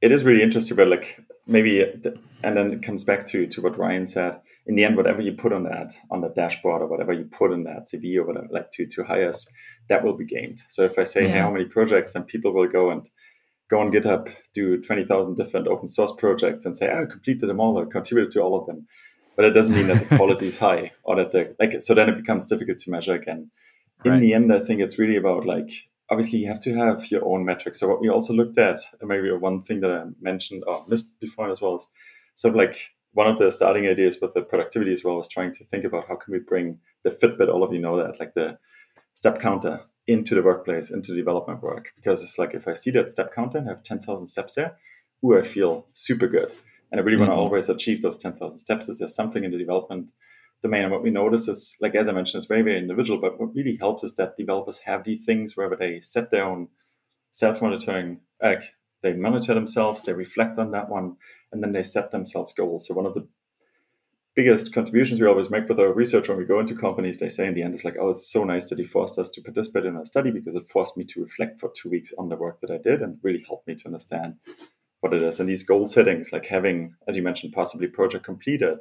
It 0.00 0.12
is 0.12 0.24
really 0.24 0.42
interesting, 0.42 0.76
but 0.76 0.88
like 0.88 1.20
maybe, 1.46 1.82
and 1.82 2.56
then 2.56 2.72
it 2.72 2.82
comes 2.82 3.04
back 3.04 3.26
to 3.26 3.46
to 3.46 3.60
what 3.60 3.76
Ryan 3.76 4.06
said. 4.06 4.40
In 4.66 4.76
the 4.76 4.84
end, 4.84 4.96
whatever 4.96 5.20
you 5.20 5.32
put 5.32 5.52
on 5.52 5.64
that 5.64 5.92
on 6.10 6.20
the 6.20 6.28
dashboard 6.28 6.80
or 6.80 6.86
whatever 6.86 7.12
you 7.12 7.24
put 7.24 7.52
in 7.52 7.64
that 7.64 7.86
CV 7.92 8.16
or 8.16 8.24
whatever, 8.24 8.46
like 8.50 8.70
to 8.72 8.86
to 8.86 9.04
hire 9.04 9.28
us, 9.28 9.46
that 9.88 10.02
will 10.02 10.16
be 10.16 10.24
gamed. 10.24 10.62
So 10.68 10.84
if 10.84 10.98
I 10.98 11.02
say, 11.02 11.24
yeah. 11.24 11.32
hey, 11.32 11.38
how 11.40 11.50
many 11.50 11.66
projects, 11.66 12.14
and 12.14 12.26
people 12.26 12.52
will 12.52 12.68
go 12.68 12.90
and 12.90 13.10
go 13.70 13.80
on 13.80 13.92
GitHub, 13.92 14.30
do 14.52 14.82
20,000 14.82 15.36
different 15.36 15.68
open 15.68 15.86
source 15.86 16.12
projects 16.12 16.66
and 16.66 16.76
say, 16.76 16.90
oh, 16.92 17.02
I 17.02 17.06
completed 17.06 17.48
them 17.48 17.60
all, 17.60 17.78
I 17.78 17.84
contributed 17.84 18.32
to 18.32 18.40
all 18.40 18.58
of 18.58 18.66
them. 18.66 18.86
But 19.36 19.44
it 19.44 19.50
doesn't 19.52 19.74
mean 19.74 19.86
that 19.86 20.08
the 20.08 20.16
quality 20.18 20.48
is 20.48 20.58
high 20.58 20.90
or 21.04 21.16
that 21.16 21.30
the, 21.30 21.54
like, 21.58 21.80
so 21.80 21.94
then 21.94 22.08
it 22.08 22.16
becomes 22.16 22.46
difficult 22.46 22.78
to 22.78 22.90
measure 22.90 23.14
again. 23.14 23.50
Right. 24.04 24.14
In 24.14 24.20
the 24.20 24.34
end, 24.34 24.52
I 24.52 24.58
think 24.58 24.80
it's 24.80 24.98
really 24.98 25.16
about 25.16 25.46
like, 25.46 25.70
obviously 26.10 26.40
you 26.40 26.48
have 26.48 26.60
to 26.60 26.74
have 26.74 27.10
your 27.10 27.24
own 27.24 27.44
metrics. 27.44 27.78
So 27.78 27.88
what 27.88 28.00
we 28.00 28.08
also 28.08 28.32
looked 28.32 28.58
at, 28.58 28.80
maybe 29.00 29.30
one 29.30 29.62
thing 29.62 29.80
that 29.80 29.90
I 29.90 30.04
mentioned 30.20 30.64
or 30.66 30.84
missed 30.88 31.18
before 31.20 31.48
as 31.48 31.60
well 31.60 31.76
is 31.76 31.88
sort 32.34 32.54
of 32.54 32.58
like 32.58 32.90
one 33.12 33.28
of 33.28 33.38
the 33.38 33.52
starting 33.52 33.86
ideas 33.86 34.18
with 34.20 34.34
the 34.34 34.42
productivity 34.42 34.92
as 34.92 35.04
well 35.04 35.16
was 35.16 35.28
trying 35.28 35.52
to 35.52 35.64
think 35.64 35.84
about 35.84 36.08
how 36.08 36.16
can 36.16 36.32
we 36.32 36.40
bring 36.40 36.78
the 37.04 37.10
Fitbit, 37.10 37.48
all 37.48 37.62
of 37.62 37.72
you 37.72 37.80
know 37.80 37.96
that, 37.96 38.18
like 38.18 38.34
the 38.34 38.58
step 39.14 39.40
counter 39.40 39.80
into 40.10 40.34
the 40.34 40.42
workplace, 40.42 40.90
into 40.90 41.12
the 41.12 41.18
development 41.18 41.62
work. 41.62 41.92
Because 41.96 42.22
it's 42.22 42.38
like 42.38 42.54
if 42.54 42.66
I 42.66 42.74
see 42.74 42.90
that 42.92 43.10
step 43.10 43.34
counter 43.34 43.58
and 43.58 43.68
have 43.68 43.82
10,000 43.82 44.26
steps 44.26 44.54
there, 44.54 44.76
ooh, 45.24 45.38
I 45.38 45.42
feel 45.42 45.86
super 45.92 46.26
good. 46.26 46.52
And 46.90 47.00
I 47.00 47.04
really 47.04 47.16
mm-hmm. 47.16 47.28
want 47.28 47.38
to 47.38 47.42
always 47.42 47.68
achieve 47.68 48.02
those 48.02 48.16
10,000 48.16 48.58
steps. 48.58 48.88
Is 48.88 48.98
there 48.98 49.08
something 49.08 49.44
in 49.44 49.50
the 49.52 49.58
development 49.58 50.12
domain. 50.62 50.82
And 50.82 50.92
what 50.92 51.02
we 51.02 51.10
notice 51.10 51.48
is, 51.48 51.76
like 51.80 51.94
as 51.94 52.08
I 52.08 52.12
mentioned, 52.12 52.40
it's 52.40 52.48
very, 52.48 52.62
very 52.62 52.78
individual. 52.78 53.20
But 53.20 53.40
what 53.40 53.54
really 53.54 53.76
helps 53.76 54.04
is 54.04 54.14
that 54.16 54.36
developers 54.36 54.78
have 54.78 55.04
these 55.04 55.24
things 55.24 55.56
wherever 55.56 55.76
they 55.76 56.00
set 56.00 56.30
their 56.30 56.44
own 56.44 56.68
self-monitoring, 57.30 58.20
like 58.42 58.74
they 59.02 59.12
monitor 59.12 59.54
themselves, 59.54 60.02
they 60.02 60.12
reflect 60.12 60.58
on 60.58 60.72
that 60.72 60.88
one, 60.88 61.16
and 61.52 61.62
then 61.62 61.72
they 61.72 61.82
set 61.82 62.10
themselves 62.10 62.52
goals. 62.52 62.86
So 62.86 62.94
one 62.94 63.06
of 63.06 63.14
the 63.14 63.26
biggest 64.36 64.72
contributions 64.72 65.20
we 65.20 65.26
always 65.26 65.50
make 65.50 65.68
with 65.68 65.80
our 65.80 65.92
research 65.92 66.28
when 66.28 66.38
we 66.38 66.44
go 66.44 66.60
into 66.60 66.74
companies, 66.74 67.16
they 67.16 67.28
say 67.28 67.46
in 67.46 67.54
the 67.54 67.62
end, 67.62 67.74
it's 67.74 67.84
like, 67.84 67.96
oh, 68.00 68.10
it's 68.10 68.30
so 68.30 68.44
nice 68.44 68.64
that 68.70 68.78
he 68.78 68.84
forced 68.84 69.18
us 69.18 69.30
to 69.30 69.42
participate 69.42 69.84
in 69.84 69.96
our 69.96 70.04
study 70.04 70.30
because 70.30 70.54
it 70.54 70.68
forced 70.68 70.96
me 70.96 71.04
to 71.04 71.22
reflect 71.22 71.58
for 71.58 71.70
two 71.74 71.90
weeks 71.90 72.12
on 72.16 72.28
the 72.28 72.36
work 72.36 72.60
that 72.60 72.70
I 72.70 72.78
did 72.78 73.02
and 73.02 73.18
really 73.22 73.44
helped 73.46 73.66
me 73.66 73.74
to 73.74 73.86
understand 73.86 74.36
what 75.00 75.12
it 75.12 75.22
is. 75.22 75.40
And 75.40 75.48
these 75.48 75.64
goal 75.64 75.86
settings, 75.86 76.32
like 76.32 76.46
having, 76.46 76.94
as 77.08 77.16
you 77.16 77.22
mentioned, 77.22 77.52
possibly 77.52 77.88
project 77.88 78.24
completed, 78.24 78.78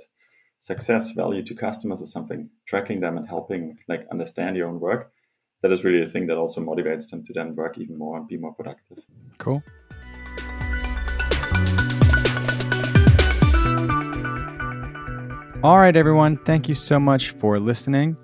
success, 0.59 1.11
value 1.11 1.43
to 1.43 1.55
customers 1.55 2.01
or 2.01 2.05
something, 2.05 2.49
tracking 2.65 2.99
them 2.99 3.17
and 3.17 3.27
helping 3.27 3.79
like 3.87 4.05
understand 4.11 4.55
your 4.55 4.67
own 4.67 4.79
work, 4.79 5.11
that 5.61 5.71
is 5.71 5.83
really 5.83 6.03
the 6.03 6.09
thing 6.09 6.27
that 6.27 6.37
also 6.37 6.61
motivates 6.61 7.09
them 7.09 7.23
to 7.23 7.33
then 7.33 7.55
work 7.55 7.77
even 7.77 7.97
more 7.97 8.17
and 8.17 8.27
be 8.27 8.37
more 8.37 8.53
productive. 8.53 8.99
Cool. 9.37 9.63
All 15.61 15.77
right, 15.77 15.97
everyone. 15.97 16.37
Thank 16.45 16.69
you 16.69 16.73
so 16.73 17.01
much 17.01 17.31
for 17.31 17.59
listening. 17.59 18.15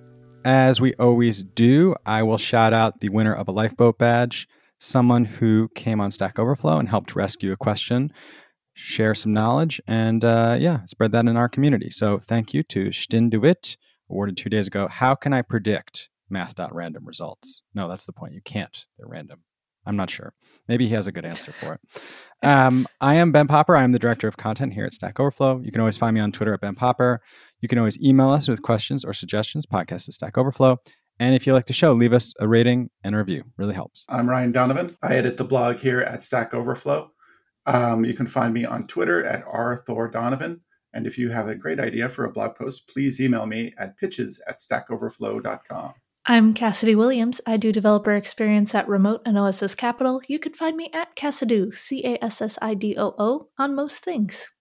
As 0.45 0.79
we 0.79 0.93
always 0.93 1.43
do, 1.43 1.93
I 2.05 2.23
will 2.23 2.37
shout 2.37 2.71
out 2.71 3.01
the 3.01 3.09
winner 3.09 3.33
of 3.33 3.49
a 3.49 3.51
lifeboat 3.51 3.99
badge, 3.99 4.47
someone 4.77 5.25
who 5.25 5.67
came 5.75 5.99
on 5.99 6.11
Stack 6.11 6.39
Overflow 6.39 6.79
and 6.79 6.87
helped 6.87 7.13
rescue 7.13 7.51
a 7.51 7.57
question, 7.57 8.13
share 8.73 9.13
some 9.13 9.33
knowledge, 9.33 9.81
and 9.85 10.23
uh, 10.23 10.55
yeah, 10.57 10.85
spread 10.85 11.11
that 11.11 11.27
in 11.27 11.35
our 11.35 11.49
community. 11.49 11.89
So 11.89 12.17
thank 12.17 12.53
you 12.53 12.63
to 12.63 12.93
Stin 12.93 13.29
Dewitt, 13.29 13.75
awarded 14.09 14.37
two 14.37 14.49
days 14.49 14.67
ago. 14.67 14.87
How 14.87 15.13
can 15.13 15.33
I 15.33 15.41
predict 15.41 16.09
math.random 16.29 17.05
results? 17.05 17.63
No, 17.73 17.89
that's 17.89 18.05
the 18.05 18.13
point. 18.13 18.33
You 18.33 18.41
can't. 18.45 18.85
They're 18.97 19.09
random. 19.09 19.39
I'm 19.85 19.95
not 19.95 20.09
sure. 20.09 20.33
Maybe 20.67 20.87
he 20.87 20.93
has 20.93 21.07
a 21.07 21.11
good 21.11 21.25
answer 21.25 21.51
for 21.51 21.73
it. 21.73 21.81
Um, 22.43 22.87
I 23.01 23.15
am 23.15 23.31
Ben 23.31 23.47
Popper. 23.47 23.75
I 23.75 23.83
am 23.83 23.91
the 23.91 23.99
director 23.99 24.27
of 24.27 24.37
content 24.37 24.73
here 24.73 24.85
at 24.85 24.93
Stack 24.93 25.19
Overflow. 25.19 25.61
You 25.63 25.71
can 25.71 25.81
always 25.81 25.97
find 25.97 26.13
me 26.13 26.21
on 26.21 26.31
Twitter 26.31 26.53
at 26.53 26.61
Ben 26.61 26.75
Popper. 26.75 27.21
You 27.61 27.67
can 27.67 27.77
always 27.77 27.99
email 28.01 28.29
us 28.29 28.47
with 28.47 28.61
questions 28.61 29.05
or 29.05 29.13
suggestions, 29.13 29.65
podcast 29.65 30.07
at 30.07 30.13
Stack 30.13 30.37
Overflow. 30.37 30.77
And 31.19 31.33
if 31.33 31.47
you 31.47 31.53
like 31.53 31.65
the 31.65 31.73
show, 31.73 31.93
leave 31.93 32.13
us 32.13 32.33
a 32.39 32.47
rating 32.47 32.89
and 33.03 33.15
a 33.15 33.17
review. 33.17 33.43
Really 33.57 33.73
helps. 33.73 34.05
I'm 34.09 34.29
Ryan 34.29 34.51
Donovan. 34.51 34.97
I 35.01 35.15
edit 35.15 35.37
the 35.37 35.45
blog 35.45 35.77
here 35.77 36.01
at 36.01 36.23
Stack 36.23 36.53
Overflow. 36.53 37.11
Um, 37.65 38.05
you 38.05 38.13
can 38.13 38.27
find 38.27 38.53
me 38.53 38.65
on 38.65 38.85
Twitter 38.85 39.25
at 39.25 39.45
rthordonovan. 39.45 40.59
And 40.93 41.07
if 41.07 41.17
you 41.17 41.29
have 41.29 41.47
a 41.47 41.55
great 41.55 41.79
idea 41.79 42.09
for 42.09 42.25
a 42.25 42.31
blog 42.31 42.55
post, 42.55 42.87
please 42.87 43.19
email 43.19 43.45
me 43.45 43.73
at 43.77 43.97
pitches 43.97 44.41
at 44.47 44.59
stackoverflow.com. 44.59 45.93
I'm 46.27 46.55
Cassidy 46.55 46.95
Williams. 46.95 47.39
I 47.45 47.57
do 47.57 47.71
developer 47.71 48.15
experience 48.15 48.73
at 48.73 48.87
Remote 48.87 49.21
and 49.27 49.37
OSS 49.37 49.75
Capital. 49.75 50.23
You 50.27 50.39
can 50.39 50.55
find 50.55 50.75
me 50.75 50.89
at 50.91 51.15
Cassidoo, 51.15 51.75
C 51.75 52.03
A 52.03 52.17
S 52.23 52.41
S 52.41 52.57
I 52.63 52.73
D 52.73 52.95
O 52.97 53.13
O, 53.19 53.49
on 53.59 53.75
most 53.75 54.03
things. 54.03 54.51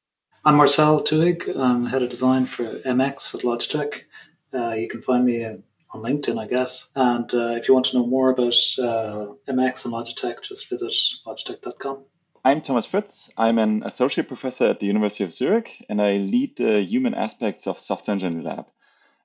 I'm 0.44 0.56
Marcel 0.56 1.02
Twohig. 1.02 1.58
I'm 1.58 1.86
head 1.86 2.02
of 2.02 2.10
design 2.10 2.44
for 2.44 2.64
MX 2.64 3.34
at 3.34 3.40
Logitech. 3.40 4.02
Uh, 4.52 4.74
you 4.74 4.88
can 4.88 5.00
find 5.00 5.24
me 5.24 5.42
uh, 5.42 5.56
on 5.92 6.02
LinkedIn, 6.02 6.38
I 6.38 6.46
guess. 6.46 6.90
And 6.96 7.32
uh, 7.32 7.54
if 7.56 7.66
you 7.66 7.72
want 7.72 7.86
to 7.86 7.96
know 7.96 8.06
more 8.06 8.28
about 8.28 8.56
uh, 8.78 9.32
MX 9.48 9.86
and 9.86 9.94
Logitech, 9.94 10.42
just 10.42 10.68
visit 10.68 10.92
logitech.com. 11.26 12.04
I'm 12.44 12.60
Thomas 12.60 12.84
Fritz. 12.84 13.30
I'm 13.38 13.58
an 13.58 13.84
associate 13.84 14.28
professor 14.28 14.66
at 14.66 14.80
the 14.80 14.86
University 14.86 15.24
of 15.24 15.32
Zurich, 15.32 15.82
and 15.88 16.02
I 16.02 16.18
lead 16.18 16.58
the 16.58 16.82
human 16.82 17.14
aspects 17.14 17.66
of 17.66 17.80
Software 17.80 18.12
Engineering 18.12 18.44
Lab. 18.44 18.66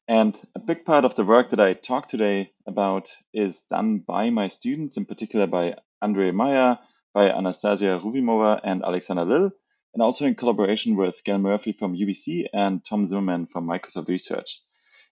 And 0.09 0.35
a 0.55 0.59
big 0.59 0.85
part 0.85 1.05
of 1.05 1.13
the 1.13 1.23
work 1.23 1.51
that 1.51 1.59
I 1.59 1.73
talk 1.73 2.07
today 2.07 2.51
about 2.65 3.11
is 3.31 3.61
done 3.69 3.99
by 3.99 4.31
my 4.31 4.47
students, 4.47 4.97
in 4.97 5.05
particular 5.05 5.45
by 5.45 5.75
André 6.03 6.33
Meyer, 6.33 6.79
by 7.13 7.29
Anastasia 7.29 8.01
Ruvimova, 8.03 8.59
and 8.63 8.83
Alexander 8.83 9.23
Lill, 9.23 9.51
and 9.93 10.01
also 10.01 10.25
in 10.25 10.33
collaboration 10.33 10.95
with 10.95 11.23
Gail 11.23 11.37
Murphy 11.37 11.73
from 11.73 11.95
UBC 11.95 12.47
and 12.51 12.83
Tom 12.83 13.05
Zimmermann 13.05 13.45
from 13.45 13.67
Microsoft 13.67 14.07
Research. 14.07 14.61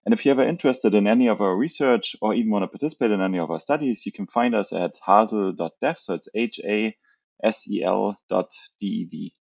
And 0.04 0.12
if 0.12 0.26
you're 0.26 0.32
ever 0.32 0.48
interested 0.48 0.94
in 0.94 1.06
any 1.06 1.28
of 1.28 1.40
our 1.40 1.54
research 1.54 2.16
or 2.20 2.34
even 2.34 2.50
want 2.50 2.64
to 2.64 2.66
participate 2.68 3.12
in 3.12 3.20
any 3.20 3.38
of 3.38 3.52
our 3.52 3.60
studies, 3.60 4.04
you 4.04 4.10
can 4.10 4.26
find 4.26 4.52
us 4.52 4.72
at 4.72 4.96
hasel.dev. 5.06 6.00
So 6.00 6.14
it's 6.14 6.28
H 6.34 6.58
A 6.64 6.96
S 7.44 7.68
E 7.70 7.84
L 7.84 8.18
dot 8.28 8.50
D 8.80 8.86
E 8.86 9.04
V. 9.04 9.34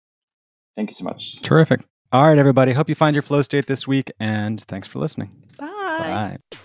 Thank 0.76 0.90
you 0.90 0.96
so 0.96 1.06
much. 1.06 1.38
Terrific. 1.38 1.80
All 2.12 2.24
right, 2.24 2.38
everybody. 2.38 2.74
Hope 2.74 2.90
you 2.90 2.96
find 2.96 3.16
your 3.16 3.24
flow 3.24 3.42
state 3.42 3.68
this 3.68 3.88
week, 3.88 4.12
and 4.20 4.62
thanks 4.62 4.88
for 4.88 5.00
listening. 5.00 5.45
Bye. 6.00 6.38
Bye. 6.52 6.58